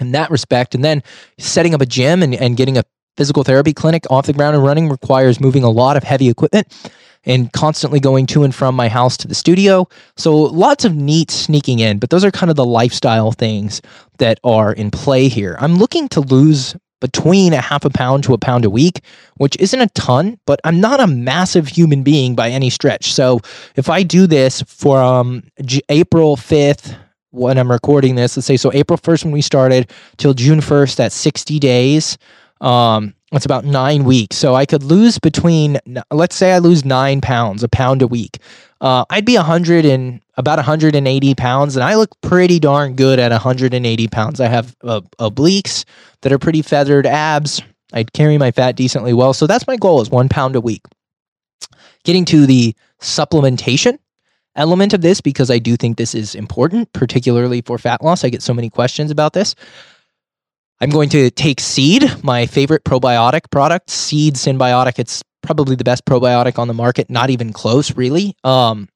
in 0.01 0.13
that 0.13 0.31
respect. 0.31 0.75
And 0.75 0.85
then 0.85 1.03
setting 1.39 1.75
up 1.75 1.83
a 1.83 1.87
gym 1.87 2.23
and, 2.23 2.35
and 2.35 2.57
getting 2.57 2.79
a 2.79 2.85
physical 3.17 3.45
therapy 3.45 3.73
clinic 3.73 4.05
off 4.11 4.27
the 4.27 4.33
ground 4.33 4.55
and 4.55 4.65
running 4.65 4.89
requires 4.89 5.41
moving 5.41 5.63
a 5.63 5.71
lot 5.71 5.97
of 5.97 6.03
heavy 6.03 6.29
equipment 6.29 6.67
and 7.25 7.53
constantly 7.53 7.99
going 7.99 8.27
to 8.27 8.45
and 8.45 8.55
from 8.55 8.75
my 8.75 8.89
house 8.89 9.17
to 9.17 9.29
the 9.29 9.35
studio. 9.35 9.89
So 10.17 10.37
lots 10.37 10.85
of 10.85 10.95
NEAT 10.95 11.31
sneaking 11.31 11.81
in, 11.81 11.99
but 11.99 12.11
those 12.11 12.25
are 12.25 12.31
kind 12.31 12.51
of 12.51 12.57
the 12.57 12.65
lifestyle 12.65 13.33
things 13.33 13.83
that 14.19 14.39
are 14.45 14.73
in 14.73 14.91
play 14.91 15.29
here. 15.29 15.57
I'm 15.61 15.77
looking 15.77 16.09
to 16.11 16.21
lose 16.21 16.77
between 17.01 17.53
a 17.53 17.61
half 17.61 17.85
a 17.85 17.91
pound 17.91 18.25
to 18.25 18.33
a 18.33 18.39
pound 18.39 18.65
a 18.65 18.71
week, 18.71 19.01
which 19.37 19.57
isn't 19.59 19.81
a 19.81 19.89
ton, 19.89 20.39
but 20.47 20.61
I'm 20.65 20.81
not 20.81 21.01
a 21.01 21.07
massive 21.07 21.69
human 21.69 22.03
being 22.03 22.35
by 22.35 22.49
any 22.49 22.71
stretch. 22.71 23.13
So 23.13 23.41
if 23.75 23.91
I 23.91 24.03
do 24.03 24.27
this 24.27 24.63
from 24.63 25.43
J- 25.63 25.83
April 25.91 26.37
5th, 26.37 26.97
when 27.31 27.59
I'm 27.59 27.71
recording 27.71 28.15
this, 28.15 28.37
let's 28.37 28.47
say 28.47 28.57
so 28.57 28.73
April 28.73 28.99
1st 28.99 29.25
when 29.25 29.33
we 29.33 29.43
started 29.43 29.91
till 30.17 30.33
June 30.33 30.61
1st, 30.61 30.97
that's 30.97 31.15
60 31.15 31.59
days. 31.59 32.17
Um, 32.61 33.15
it's 33.33 33.45
about 33.45 33.65
nine 33.65 34.05
weeks. 34.05 34.37
So 34.37 34.55
I 34.55 34.67
could 34.67 34.83
lose 34.83 35.19
between, 35.19 35.79
let's 36.11 36.37
say 36.37 36.53
I 36.53 36.59
lose 36.59 36.85
nine 36.85 37.21
pounds, 37.21 37.63
a 37.63 37.69
pound 37.69 38.03
a 38.03 38.07
week. 38.07 38.39
Uh, 38.81 39.05
I'd 39.11 39.25
be 39.25 39.37
100 39.37 39.85
and 39.85 40.21
about 40.37 40.59
180 40.59 41.35
pounds, 41.35 41.77
and 41.77 41.85
I 41.85 41.97
look 41.97 42.11
pretty 42.21 42.61
darn 42.61 42.95
good 42.95 43.19
at 43.19 43.33
180 43.33 44.09
pounds. 44.09 44.41
I 44.41 44.49
have 44.49 44.77
uh, 44.83 45.01
obliques 45.19 45.85
that 46.23 46.33
are 46.33 46.39
pretty 46.39 46.63
feathered, 46.63 47.07
abs. 47.07 47.63
I 47.93 48.05
carry 48.05 48.37
my 48.39 48.51
fat 48.51 48.77
decently 48.77 49.13
well. 49.13 49.33
So 49.33 49.47
that's 49.47 49.67
my 49.67 49.77
goal 49.77 50.01
is 50.01 50.11
one 50.11 50.29
pound 50.29 50.57
a 50.57 50.61
week. 50.61 50.83
Getting 52.05 52.25
to 52.27 52.47
the 52.47 52.75
supplementation 53.01 53.99
element 54.55 54.95
of 54.95 55.01
this, 55.01 55.21
because 55.21 55.51
I 55.51 55.59
do 55.59 55.77
think 55.77 55.97
this 55.97 56.15
is 56.15 56.35
important, 56.35 56.93
particularly 56.93 57.63
for 57.63 57.79
fat 57.79 58.03
loss. 58.03 58.25
I 58.25 58.29
get 58.29 58.43
so 58.43 58.55
many 58.55 58.71
questions 58.71 59.11
about 59.11 59.33
this. 59.33 59.55
I'm 60.80 60.90
going 60.90 61.09
to 61.11 61.30
take 61.30 61.61
Seed, 61.61 62.04
my 62.23 62.45
favorite 62.47 62.85
probiotic 62.85 63.50
product, 63.50 63.88
Seed 63.88 64.35
Synbiotic. 64.35 64.99
It's 64.99 65.23
probably 65.42 65.75
the 65.75 65.84
best 65.84 66.04
probiotic 66.04 66.58
on 66.58 66.69
the 66.69 66.75
market, 66.75 67.08
not 67.08 67.30
even 67.30 67.52
close, 67.52 67.97
really. 67.97 68.34
Um, 68.45 68.89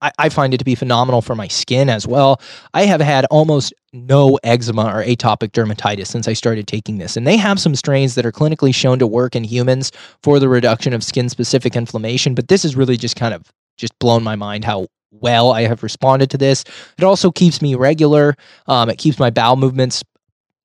I, 0.00 0.12
I 0.18 0.28
find 0.28 0.54
it 0.54 0.58
to 0.58 0.64
be 0.64 0.76
phenomenal 0.76 1.22
for 1.22 1.34
my 1.34 1.48
skin 1.48 1.88
as 1.88 2.06
well. 2.06 2.40
I 2.74 2.84
have 2.84 3.00
had 3.00 3.24
almost 3.26 3.74
no 3.92 4.38
eczema 4.44 4.84
or 4.84 5.02
atopic 5.02 5.50
dermatitis 5.50 6.06
since 6.06 6.28
I 6.28 6.32
started 6.32 6.68
taking 6.68 6.98
this. 6.98 7.16
And 7.16 7.26
they 7.26 7.36
have 7.36 7.58
some 7.58 7.74
strains 7.74 8.14
that 8.14 8.26
are 8.26 8.32
clinically 8.32 8.74
shown 8.74 8.98
to 9.00 9.06
work 9.06 9.34
in 9.34 9.42
humans 9.42 9.90
for 10.22 10.38
the 10.38 10.48
reduction 10.48 10.92
of 10.92 11.02
skin 11.02 11.28
specific 11.28 11.74
inflammation. 11.74 12.34
But 12.34 12.48
this 12.48 12.62
has 12.62 12.76
really 12.76 12.96
just 12.96 13.16
kind 13.16 13.34
of 13.34 13.50
just 13.78 13.98
blown 13.98 14.22
my 14.22 14.36
mind 14.36 14.64
how 14.64 14.86
well 15.10 15.52
I 15.52 15.62
have 15.62 15.82
responded 15.82 16.30
to 16.30 16.38
this. 16.38 16.62
It 16.98 17.04
also 17.04 17.32
keeps 17.32 17.62
me 17.62 17.74
regular. 17.74 18.36
Um, 18.68 18.90
it 18.90 18.98
keeps 18.98 19.18
my 19.18 19.30
bowel 19.30 19.56
movements 19.56 20.04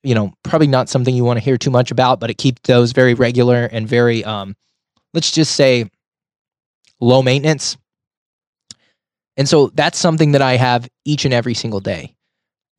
you 0.03 0.15
know, 0.15 0.33
probably 0.43 0.67
not 0.67 0.89
something 0.89 1.15
you 1.15 1.23
want 1.23 1.37
to 1.37 1.45
hear 1.45 1.57
too 1.57 1.71
much 1.71 1.91
about, 1.91 2.19
but 2.19 2.29
it 2.29 2.37
keeps 2.37 2.61
those 2.65 2.91
very 2.91 3.13
regular 3.13 3.65
and 3.65 3.87
very, 3.87 4.23
um, 4.23 4.55
let's 5.13 5.31
just 5.31 5.55
say, 5.55 5.89
low 6.99 7.21
maintenance. 7.21 7.77
And 9.37 9.47
so 9.47 9.67
that's 9.67 9.97
something 9.97 10.33
that 10.33 10.41
I 10.41 10.57
have 10.57 10.87
each 11.05 11.25
and 11.25 11.33
every 11.33 11.53
single 11.53 11.79
day. 11.79 12.15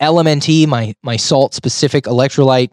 LMNT, 0.01 0.67
my 0.67 0.95
my 1.03 1.17
salt 1.17 1.55
specific 1.55 2.05
electrolyte, 2.05 2.71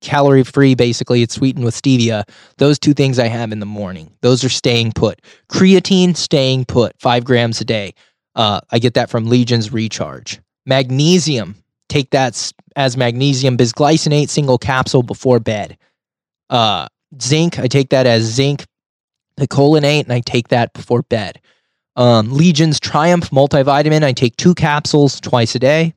calorie 0.00 0.42
free. 0.42 0.74
Basically, 0.74 1.22
it's 1.22 1.34
sweetened 1.34 1.64
with 1.64 1.80
stevia. 1.80 2.24
Those 2.58 2.78
two 2.78 2.92
things 2.92 3.18
I 3.18 3.28
have 3.28 3.52
in 3.52 3.60
the 3.60 3.66
morning. 3.66 4.12
Those 4.20 4.44
are 4.44 4.48
staying 4.48 4.92
put. 4.92 5.22
Creatine, 5.48 6.16
staying 6.16 6.64
put, 6.66 7.00
five 7.00 7.24
grams 7.24 7.60
a 7.60 7.64
day. 7.64 7.94
Uh, 8.34 8.60
I 8.70 8.78
get 8.78 8.94
that 8.94 9.10
from 9.10 9.26
Legion's 9.26 9.72
Recharge. 9.72 10.40
Magnesium, 10.66 11.56
take 11.92 12.10
that 12.10 12.52
as 12.74 12.96
magnesium 12.96 13.56
bisglycinate 13.56 14.28
single 14.30 14.58
capsule 14.58 15.02
before 15.02 15.38
bed. 15.38 15.76
Uh, 16.48 16.88
zinc, 17.20 17.58
I 17.58 17.68
take 17.68 17.90
that 17.90 18.06
as 18.06 18.22
zinc 18.22 18.64
picolinate, 19.38 20.04
and 20.04 20.12
I 20.12 20.20
take 20.20 20.48
that 20.48 20.72
before 20.72 21.02
bed. 21.02 21.40
Um, 21.96 22.32
Legion's 22.32 22.80
Triumph 22.80 23.30
multivitamin, 23.30 24.02
I 24.02 24.12
take 24.12 24.36
two 24.36 24.54
capsules 24.54 25.20
twice 25.20 25.54
a 25.54 25.58
day. 25.58 25.94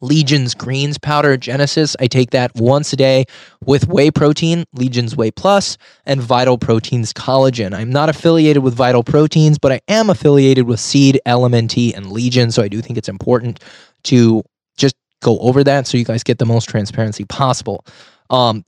Legion's 0.00 0.54
Greens 0.54 0.98
Powder 0.98 1.36
Genesis, 1.36 1.94
I 2.00 2.08
take 2.08 2.30
that 2.30 2.50
once 2.56 2.92
a 2.92 2.96
day 2.96 3.24
with 3.64 3.86
whey 3.86 4.10
protein, 4.10 4.64
Legion's 4.74 5.16
Whey 5.16 5.30
Plus, 5.30 5.78
and 6.04 6.20
Vital 6.20 6.58
Proteins 6.58 7.12
Collagen. 7.12 7.72
I'm 7.72 7.90
not 7.90 8.08
affiliated 8.08 8.64
with 8.64 8.74
Vital 8.74 9.04
Proteins, 9.04 9.58
but 9.58 9.70
I 9.70 9.80
am 9.86 10.10
affiliated 10.10 10.66
with 10.66 10.80
Seed, 10.80 11.20
LMNT, 11.24 11.96
and 11.96 12.10
Legion, 12.10 12.50
so 12.50 12.64
I 12.64 12.68
do 12.68 12.82
think 12.82 12.98
it's 12.98 13.08
important 13.08 13.60
to 14.04 14.42
just 14.76 14.94
go 15.20 15.38
over 15.38 15.64
that 15.64 15.86
so 15.86 15.96
you 15.96 16.04
guys 16.04 16.22
get 16.22 16.38
the 16.38 16.46
most 16.46 16.68
transparency 16.68 17.24
possible. 17.24 17.84
Um, 18.30 18.64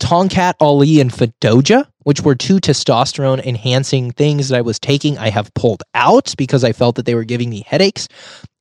Ali 0.60 1.00
and 1.00 1.10
Fadogia, 1.10 1.86
which 2.02 2.20
were 2.20 2.34
two 2.34 2.56
testosterone 2.56 3.42
enhancing 3.42 4.12
things 4.12 4.50
that 4.50 4.58
I 4.58 4.60
was 4.60 4.78
taking, 4.78 5.16
I 5.16 5.30
have 5.30 5.52
pulled 5.54 5.82
out 5.94 6.34
because 6.36 6.64
I 6.64 6.72
felt 6.72 6.96
that 6.96 7.06
they 7.06 7.14
were 7.14 7.24
giving 7.24 7.48
me 7.48 7.64
headaches. 7.66 8.06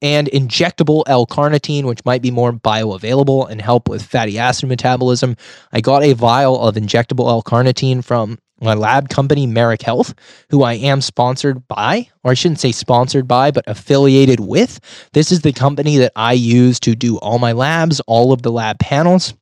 And 0.01 0.27
injectable 0.27 1.03
L 1.07 1.25
carnitine, 1.25 1.83
which 1.83 2.03
might 2.05 2.21
be 2.21 2.31
more 2.31 2.53
bioavailable 2.53 3.49
and 3.49 3.61
help 3.61 3.89
with 3.89 4.01
fatty 4.01 4.37
acid 4.37 4.69
metabolism. 4.69 5.35
I 5.73 5.81
got 5.81 6.03
a 6.03 6.13
vial 6.13 6.59
of 6.59 6.75
injectable 6.75 7.27
L 7.27 7.43
carnitine 7.43 8.03
from 8.03 8.39
my 8.63 8.73
lab 8.73 9.09
company, 9.09 9.45
Marek 9.45 9.81
Health, 9.81 10.13
who 10.49 10.63
I 10.63 10.73
am 10.73 11.01
sponsored 11.01 11.67
by, 11.67 12.09
or 12.23 12.31
I 12.31 12.33
shouldn't 12.33 12.59
say 12.59 12.71
sponsored 12.71 13.27
by, 13.27 13.51
but 13.51 13.63
affiliated 13.67 14.39
with. 14.39 14.79
This 15.13 15.31
is 15.31 15.41
the 15.41 15.53
company 15.53 15.97
that 15.97 16.11
I 16.15 16.33
use 16.33 16.79
to 16.81 16.95
do 16.95 17.17
all 17.17 17.39
my 17.39 17.51
labs, 17.51 17.99
all 18.01 18.33
of 18.33 18.41
the 18.41 18.51
lab 18.51 18.79
panels. 18.79 19.33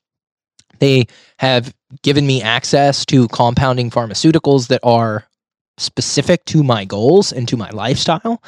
They 0.79 1.05
have 1.37 1.73
given 2.01 2.25
me 2.25 2.41
access 2.41 3.05
to 3.07 3.27
compounding 3.27 3.91
pharmaceuticals 3.91 4.67
that 4.67 4.81
are 4.83 5.25
specific 5.77 6.45
to 6.45 6.63
my 6.63 6.85
goals 6.85 7.31
and 7.31 7.47
to 7.47 7.57
my 7.57 7.69
lifestyle. 7.71 8.41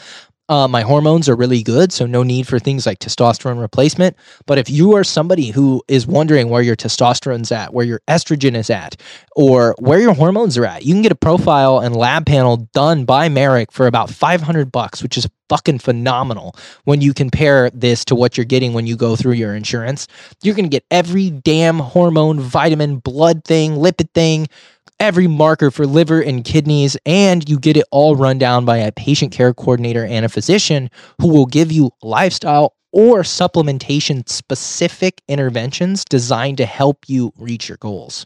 Uh, 0.49 0.67
my 0.67 0.81
hormones 0.81 1.29
are 1.29 1.35
really 1.35 1.63
good, 1.63 1.93
so 1.93 2.05
no 2.05 2.21
need 2.21 2.45
for 2.45 2.59
things 2.59 2.85
like 2.85 2.99
testosterone 2.99 3.61
replacement. 3.61 4.15
But 4.45 4.57
if 4.57 4.69
you 4.69 4.93
are 4.93 5.03
somebody 5.03 5.51
who 5.51 5.81
is 5.87 6.05
wondering 6.05 6.49
where 6.49 6.61
your 6.61 6.75
testosterone's 6.75 7.51
at, 7.51 7.73
where 7.73 7.85
your 7.85 8.01
estrogen 8.09 8.55
is 8.55 8.69
at, 8.69 8.99
or 9.37 9.73
where 9.79 9.99
your 9.99 10.13
hormones 10.13 10.57
are 10.57 10.65
at, 10.65 10.85
you 10.85 10.93
can 10.93 11.01
get 11.01 11.13
a 11.13 11.15
profile 11.15 11.79
and 11.79 11.95
lab 11.95 12.25
panel 12.25 12.57
done 12.73 13.05
by 13.05 13.29
Marek 13.29 13.71
for 13.71 13.87
about 13.87 14.09
500 14.09 14.69
bucks, 14.69 15.01
which 15.01 15.17
is 15.17 15.27
fucking 15.49 15.79
phenomenal 15.79 16.55
when 16.85 16.99
you 16.99 17.13
compare 17.13 17.69
this 17.69 18.03
to 18.05 18.15
what 18.15 18.37
you're 18.37 18.45
getting 18.45 18.73
when 18.73 18.87
you 18.87 18.95
go 18.95 19.15
through 19.15 19.33
your 19.33 19.55
insurance. 19.55 20.07
You're 20.41 20.55
going 20.55 20.65
to 20.65 20.69
get 20.69 20.85
every 20.91 21.29
damn 21.29 21.79
hormone, 21.79 22.39
vitamin, 22.39 22.97
blood 22.97 23.45
thing, 23.45 23.73
lipid 23.75 24.11
thing, 24.13 24.47
every 25.03 25.27
marker 25.27 25.69
for 25.69 25.85
liver 25.85 26.21
and 26.21 26.45
kidneys, 26.45 26.95
and 27.05 27.47
you 27.49 27.59
get 27.59 27.75
it 27.75 27.83
all 27.91 28.15
run 28.15 28.37
down 28.37 28.63
by 28.63 28.77
a 28.77 28.89
patient 28.93 29.33
care 29.33 29.53
coordinator 29.53 30.05
and 30.05 30.25
a 30.25 30.29
physician 30.29 30.89
who 31.19 31.27
will 31.27 31.45
give 31.45 31.73
you 31.73 31.91
lifestyle 32.01 32.73
or 32.93 33.19
supplementation 33.19 34.27
specific 34.29 35.21
interventions 35.27 36.05
designed 36.05 36.55
to 36.57 36.65
help 36.65 36.99
you 37.07 37.33
reach 37.35 37.67
your 37.67 37.77
goals. 37.79 38.25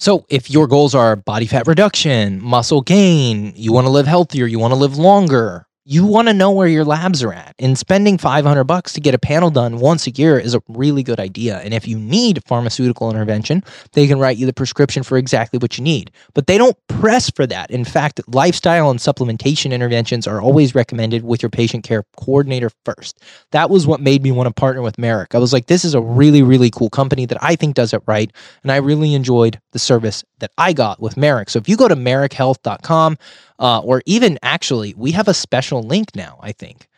So, 0.00 0.26
if 0.28 0.50
your 0.50 0.66
goals 0.66 0.96
are 0.96 1.14
body 1.14 1.46
fat 1.46 1.68
reduction, 1.68 2.42
muscle 2.42 2.82
gain, 2.82 3.52
you 3.54 3.72
want 3.72 3.86
to 3.86 3.90
live 3.90 4.08
healthier, 4.08 4.46
you 4.46 4.58
want 4.58 4.72
to 4.72 4.78
live 4.78 4.98
longer, 4.98 5.65
you 5.88 6.04
want 6.04 6.26
to 6.26 6.34
know 6.34 6.50
where 6.50 6.66
your 6.66 6.84
labs 6.84 7.22
are 7.22 7.32
at. 7.32 7.54
And 7.60 7.78
spending 7.78 8.18
500 8.18 8.64
bucks 8.64 8.92
to 8.94 9.00
get 9.00 9.14
a 9.14 9.18
panel 9.18 9.50
done 9.50 9.78
once 9.78 10.08
a 10.08 10.10
year 10.10 10.36
is 10.36 10.52
a 10.52 10.60
really 10.66 11.04
good 11.04 11.20
idea. 11.20 11.60
And 11.60 11.72
if 11.72 11.86
you 11.86 11.96
need 11.96 12.42
pharmaceutical 12.44 13.08
intervention 13.08 13.62
they 13.92 14.06
can 14.06 14.18
write 14.18 14.36
you 14.36 14.46
the 14.46 14.52
prescription 14.52 15.04
for 15.04 15.16
exactly 15.16 15.58
what 15.58 15.78
you 15.78 15.84
need. 15.84 16.10
But 16.34 16.48
they 16.48 16.58
don't 16.58 16.76
press 16.88 17.30
for 17.30 17.46
that. 17.46 17.70
In 17.70 17.84
fact 17.84 18.20
lifestyle 18.26 18.90
and 18.90 18.98
supplementation 18.98 19.70
interventions 19.70 20.26
are 20.26 20.40
always 20.40 20.74
recommended 20.74 21.22
with 21.22 21.40
your 21.40 21.50
patient 21.50 21.84
care 21.84 22.04
coordinator 22.16 22.70
first. 22.84 23.20
That 23.52 23.70
was 23.70 23.86
what 23.86 24.00
made 24.00 24.22
me 24.22 24.32
want 24.32 24.48
to 24.48 24.54
partner 24.54 24.82
with 24.82 24.98
Marek. 24.98 25.34
I 25.34 25.38
was 25.38 25.52
like 25.52 25.66
this 25.66 25.84
is 25.84 25.94
a 25.94 26.00
really 26.00 26.42
really 26.42 26.70
cool 26.70 26.90
company 26.90 27.26
that 27.26 27.42
i 27.42 27.54
think 27.54 27.74
does 27.74 27.92
it 27.92 28.02
right 28.06 28.32
and 28.62 28.72
i 28.72 28.76
really 28.76 29.14
enjoyed 29.14 29.60
the 29.72 29.78
service 29.78 30.24
that 30.38 30.50
i 30.58 30.72
got 30.72 31.00
with 31.00 31.16
Marek. 31.16 31.48
So 31.48 31.58
if 31.58 31.68
you 31.68 31.76
go 31.76 31.88
to 31.88 31.96
marekhealth.com 31.96 33.16
uh, 33.58 33.80
or 33.80 34.02
even 34.06 34.38
actually, 34.42 34.94
we 34.96 35.12
have 35.12 35.28
a 35.28 35.34
special 35.34 35.75
link 35.80 36.14
now, 36.14 36.38
I 36.42 36.52
think. 36.52 36.88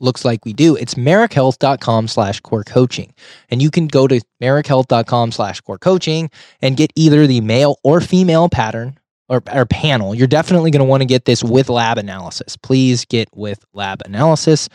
Looks 0.00 0.24
like 0.24 0.44
we 0.44 0.52
do. 0.52 0.74
It's 0.74 0.94
marekhealth.com 0.94 2.08
slash 2.08 2.40
core 2.40 2.64
coaching. 2.64 3.14
And 3.50 3.62
you 3.62 3.70
can 3.70 3.86
go 3.86 4.08
to 4.08 4.20
marekhealth.com 4.42 5.30
slash 5.30 5.60
core 5.60 5.78
coaching 5.78 6.28
and 6.60 6.76
get 6.76 6.92
either 6.96 7.26
the 7.28 7.40
male 7.40 7.78
or 7.84 8.00
female 8.00 8.48
pattern 8.48 8.98
or, 9.28 9.44
or 9.54 9.64
panel. 9.64 10.12
You're 10.12 10.26
definitely 10.26 10.72
going 10.72 10.80
to 10.80 10.84
want 10.84 11.02
to 11.02 11.06
get 11.06 11.24
this 11.24 11.44
with 11.44 11.68
lab 11.68 11.98
analysis. 11.98 12.56
Please 12.56 13.04
get 13.04 13.28
with 13.32 13.64
lab 13.72 14.02
analysis. 14.04 14.68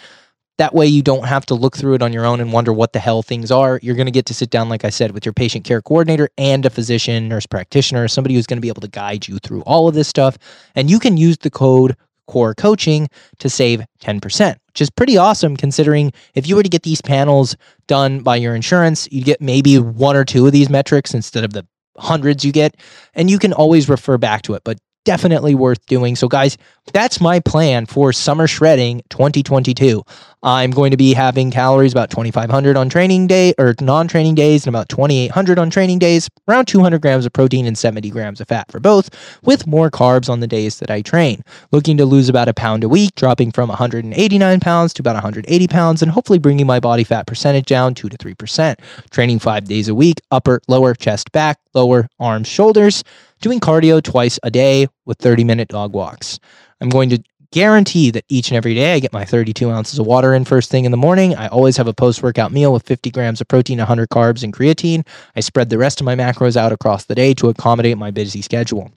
That 0.58 0.74
way, 0.74 0.88
you 0.88 1.04
don't 1.04 1.26
have 1.26 1.46
to 1.48 1.56
look 1.56 1.78
through 1.78 1.96
it 1.96 2.02
on 2.02 2.12
your 2.14 2.26
own 2.26 2.40
and 2.40 2.52
wonder 2.52 2.74
what 2.74 2.94
the 2.94 3.00
hell 3.00 3.22
things 3.22 3.52
are. 3.52 3.80
You're 3.84 3.96
going 3.96 4.08
to 4.08 4.12
get 4.12 4.26
to 4.28 4.34
sit 4.34 4.50
down, 4.50 4.70
like 4.70 4.84
I 4.84 4.90
said, 4.90 5.12
with 5.12 5.24
your 5.24 5.34
patient 5.34 5.66
care 5.66 5.84
coordinator 5.84 6.30
and 6.38 6.66
a 6.66 6.72
physician, 6.72 7.28
nurse 7.28 7.46
practitioner, 7.46 8.08
somebody 8.08 8.34
who's 8.34 8.48
going 8.48 8.58
to 8.58 8.62
be 8.62 8.70
able 8.70 8.82
to 8.82 8.88
guide 8.88 9.28
you 9.28 9.38
through 9.38 9.62
all 9.62 9.88
of 9.88 9.94
this 9.94 10.08
stuff. 10.08 10.38
And 10.74 10.90
you 10.90 11.00
can 11.00 11.18
use 11.18 11.38
the 11.38 11.52
code 11.52 11.96
core 12.28 12.54
coaching 12.54 13.08
to 13.40 13.50
save 13.50 13.84
10%, 14.02 14.56
which 14.68 14.82
is 14.82 14.90
pretty 14.90 15.18
awesome 15.18 15.58
considering 15.58 16.12
if 16.36 16.48
you 16.48 16.56
were 16.56 16.64
to 16.64 16.70
get 16.70 16.84
these 16.84 17.02
panels 17.02 17.56
done 17.88 18.20
by 18.20 18.36
your 18.36 18.56
insurance, 18.56 19.08
you'd 19.12 19.26
get 19.26 19.42
maybe 19.42 19.80
one 19.80 20.16
or 20.16 20.26
two 20.26 20.46
of 20.46 20.52
these 20.52 20.70
metrics 20.70 21.14
instead 21.14 21.44
of 21.44 21.54
the 21.54 21.66
hundreds 21.98 22.46
you 22.46 22.52
get. 22.52 22.76
And 23.14 23.30
you 23.30 23.40
can 23.40 23.54
always 23.54 23.90
refer 23.90 24.18
back 24.18 24.44
to 24.44 24.54
it. 24.54 24.64
But 24.64 24.78
definitely 25.08 25.56
worth 25.56 25.84
doing. 25.86 26.18
So, 26.18 26.28
guys, 26.28 26.58
that's 26.92 27.22
my 27.22 27.40
plan 27.40 27.86
for 27.86 28.12
summer 28.12 28.46
shredding 28.46 29.02
2022. 29.10 30.04
I'm 30.44 30.72
going 30.72 30.92
to 30.92 30.98
be 30.98 31.14
having 31.14 31.50
calories 31.50 31.94
about 31.94 32.10
2,500 32.10 32.76
on 32.76 32.90
training 32.90 33.28
day 33.28 33.54
or 33.58 33.74
non 33.80 34.10
training 34.10 34.36
days 34.36 34.66
and 34.66 34.76
about 34.76 34.90
2,800 34.90 35.58
on 35.58 35.70
training 35.70 36.00
days, 36.00 36.30
around 36.50 36.66
200 36.66 37.02
grams 37.02 37.26
of 37.26 37.32
protein 37.32 37.66
and 37.66 37.78
70 37.78 38.10
grams 38.10 38.42
of 38.42 38.50
fat 38.50 38.70
for 38.70 38.82
both, 38.82 39.10
with 39.44 39.66
more 39.66 39.90
carbs 39.90 40.30
on 40.30 40.42
the 40.42 40.48
days 40.48 40.80
that 40.80 40.92
I 40.92 41.02
train. 41.02 41.42
Looking 41.72 41.96
to 41.98 42.06
lose 42.06 42.28
about 42.28 42.50
a 42.50 42.54
pound 42.54 42.84
a 42.84 42.90
week, 42.90 43.16
dropping 43.16 43.54
from 43.54 43.70
189 43.70 44.60
pounds 44.60 44.94
to 44.96 45.02
about 45.02 45.16
180 45.16 45.68
pounds, 45.70 46.02
and 46.02 46.12
hopefully 46.12 46.38
bringing 46.38 46.68
my 46.68 46.82
body 46.82 47.06
fat 47.06 47.28
percentage 47.28 47.66
down 47.66 47.96
2 47.96 48.10
to 48.10 48.18
3%. 48.18 48.76
Training 49.10 49.40
five 49.40 49.64
days 49.64 49.88
a 49.88 49.96
week, 49.96 50.20
upper, 50.32 50.62
lower, 50.68 50.94
chest, 50.94 51.32
back, 51.32 51.60
lower, 51.74 52.10
arms, 52.20 52.50
shoulders 52.50 53.06
doing 53.42 53.60
cardio 53.60 54.02
twice 54.02 54.40
a 54.44 54.52
day 54.52 54.88
with 55.06 55.18
30 55.20 55.44
minute 55.44 55.68
dog 55.70 55.94
walks. 55.94 56.40
I'm 56.82 56.90
going 56.90 57.10
to 57.10 57.22
guarantee 57.52 58.12
that 58.12 58.26
each 58.30 58.50
and 58.50 58.58
every 58.58 58.76
day 58.76 58.94
I 58.94 59.00
get 59.00 59.14
my 59.14 59.26
32 59.26 59.70
ounces 59.70 60.00
of 60.00 60.06
water 60.06 60.34
in 60.34 60.46
first 60.46 60.70
thing 60.70 60.86
in 60.86 60.92
the 60.92 60.98
morning. 60.98 61.36
I 61.36 61.48
always 61.48 61.78
have 61.78 61.88
a 61.88 61.94
post 61.94 62.22
workout 62.22 62.52
meal 62.52 62.74
with 62.74 62.84
50 62.84 63.10
grams 63.12 63.42
of 63.42 63.48
protein, 63.48 63.78
100 63.78 64.10
carbs, 64.10 64.44
and 64.44 64.54
creatine. 64.54 65.08
I 65.36 65.40
spread 65.40 65.70
the 65.70 65.78
rest 65.78 66.02
of 66.02 66.06
my 66.06 66.16
macros 66.16 66.58
out 66.58 66.72
across 66.72 67.06
the 67.06 67.16
day 67.16 67.34
to 67.36 67.50
accommodate 67.50 67.98
my 67.98 68.12
busy 68.12 68.42
schedule. 68.42 68.92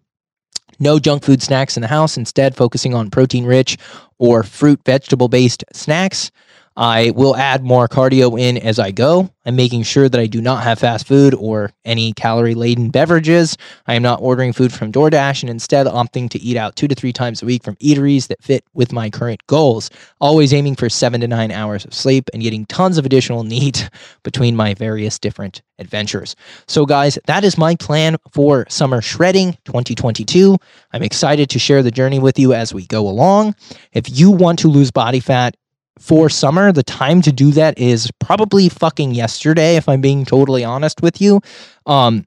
No 0.78 0.98
junk 0.98 1.22
food 1.22 1.42
snacks 1.42 1.76
in 1.76 1.82
the 1.82 1.88
house, 1.88 2.16
instead, 2.16 2.56
focusing 2.56 2.94
on 2.94 3.10
protein 3.10 3.44
rich 3.44 3.76
or 4.18 4.42
fruit 4.42 4.80
vegetable 4.84 5.28
based 5.28 5.62
snacks. 5.72 6.30
I 6.80 7.10
will 7.10 7.36
add 7.36 7.62
more 7.62 7.88
cardio 7.88 8.40
in 8.40 8.56
as 8.56 8.78
I 8.78 8.90
go. 8.90 9.28
I'm 9.44 9.54
making 9.54 9.82
sure 9.82 10.08
that 10.08 10.18
I 10.18 10.26
do 10.26 10.40
not 10.40 10.62
have 10.64 10.78
fast 10.78 11.06
food 11.06 11.34
or 11.34 11.72
any 11.84 12.14
calorie 12.14 12.54
laden 12.54 12.88
beverages. 12.88 13.58
I 13.86 13.94
am 13.94 14.02
not 14.02 14.22
ordering 14.22 14.54
food 14.54 14.72
from 14.72 14.90
DoorDash 14.90 15.42
and 15.42 15.50
instead 15.50 15.86
opting 15.86 16.30
to 16.30 16.40
eat 16.40 16.56
out 16.56 16.76
two 16.76 16.88
to 16.88 16.94
three 16.94 17.12
times 17.12 17.42
a 17.42 17.46
week 17.46 17.64
from 17.64 17.76
eateries 17.76 18.28
that 18.28 18.42
fit 18.42 18.64
with 18.72 18.94
my 18.94 19.10
current 19.10 19.46
goals. 19.46 19.90
Always 20.22 20.54
aiming 20.54 20.76
for 20.76 20.88
seven 20.88 21.20
to 21.20 21.28
nine 21.28 21.50
hours 21.50 21.84
of 21.84 21.92
sleep 21.92 22.30
and 22.32 22.42
getting 22.42 22.64
tons 22.64 22.96
of 22.96 23.04
additional 23.04 23.44
neat 23.44 23.90
between 24.22 24.56
my 24.56 24.72
various 24.72 25.18
different 25.18 25.60
adventures. 25.78 26.34
So, 26.66 26.86
guys, 26.86 27.18
that 27.26 27.44
is 27.44 27.58
my 27.58 27.76
plan 27.76 28.16
for 28.32 28.64
summer 28.70 29.02
shredding 29.02 29.52
2022. 29.66 30.56
I'm 30.92 31.02
excited 31.02 31.50
to 31.50 31.58
share 31.58 31.82
the 31.82 31.90
journey 31.90 32.18
with 32.18 32.38
you 32.38 32.54
as 32.54 32.72
we 32.72 32.86
go 32.86 33.06
along. 33.06 33.54
If 33.92 34.10
you 34.10 34.30
want 34.30 34.58
to 34.60 34.68
lose 34.68 34.90
body 34.90 35.20
fat, 35.20 35.56
for 36.00 36.28
summer, 36.30 36.72
the 36.72 36.82
time 36.82 37.22
to 37.22 37.30
do 37.30 37.52
that 37.52 37.78
is 37.78 38.10
probably 38.18 38.68
fucking 38.68 39.14
yesterday, 39.14 39.76
if 39.76 39.88
I'm 39.88 40.00
being 40.00 40.24
totally 40.24 40.64
honest 40.64 41.02
with 41.02 41.20
you. 41.20 41.40
Um, 41.86 42.26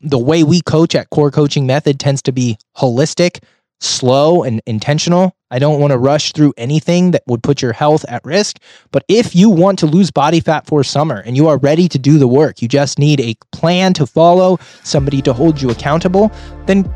the 0.00 0.18
way 0.18 0.42
we 0.42 0.60
coach 0.60 0.94
at 0.94 1.10
Core 1.10 1.30
Coaching 1.30 1.66
Method 1.66 2.00
tends 2.00 2.20
to 2.22 2.32
be 2.32 2.58
holistic, 2.76 3.42
slow, 3.80 4.42
and 4.42 4.60
intentional. 4.66 5.36
I 5.52 5.60
don't 5.60 5.80
want 5.80 5.92
to 5.92 5.98
rush 5.98 6.32
through 6.32 6.54
anything 6.56 7.12
that 7.12 7.22
would 7.28 7.44
put 7.44 7.62
your 7.62 7.72
health 7.72 8.04
at 8.08 8.24
risk. 8.24 8.58
But 8.90 9.04
if 9.06 9.36
you 9.36 9.48
want 9.48 9.78
to 9.78 9.86
lose 9.86 10.10
body 10.10 10.40
fat 10.40 10.66
for 10.66 10.82
summer 10.82 11.22
and 11.24 11.36
you 11.36 11.46
are 11.46 11.58
ready 11.58 11.88
to 11.88 11.98
do 11.98 12.18
the 12.18 12.26
work, 12.26 12.60
you 12.60 12.66
just 12.66 12.98
need 12.98 13.20
a 13.20 13.36
plan 13.52 13.92
to 13.94 14.06
follow, 14.06 14.58
somebody 14.82 15.22
to 15.22 15.32
hold 15.32 15.62
you 15.62 15.70
accountable, 15.70 16.32
then 16.66 16.92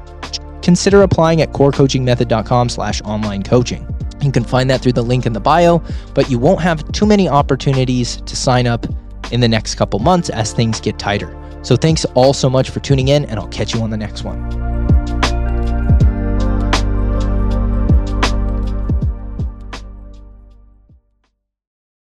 consider 0.62 1.02
applying 1.02 1.40
at 1.40 1.52
corecoachingmethod.com 1.52 2.68
slash 2.68 3.00
online 3.02 3.44
coaching. 3.44 3.86
You 4.22 4.32
can 4.32 4.44
find 4.44 4.68
that 4.70 4.80
through 4.82 4.92
the 4.92 5.02
link 5.02 5.26
in 5.26 5.32
the 5.32 5.40
bio, 5.40 5.82
but 6.14 6.30
you 6.30 6.38
won't 6.38 6.60
have 6.60 6.90
too 6.92 7.06
many 7.06 7.28
opportunities 7.28 8.20
to 8.22 8.36
sign 8.36 8.66
up 8.66 8.86
in 9.32 9.40
the 9.40 9.48
next 9.48 9.76
couple 9.76 9.98
months 9.98 10.28
as 10.30 10.52
things 10.52 10.80
get 10.80 10.98
tighter. 10.98 11.36
So 11.62 11.76
thanks 11.76 12.04
all 12.14 12.32
so 12.32 12.48
much 12.48 12.70
for 12.70 12.80
tuning 12.80 13.08
in, 13.08 13.24
and 13.26 13.38
I'll 13.38 13.48
catch 13.48 13.74
you 13.74 13.82
on 13.82 13.90
the 13.90 13.96
next 13.96 14.24
one. 14.24 14.79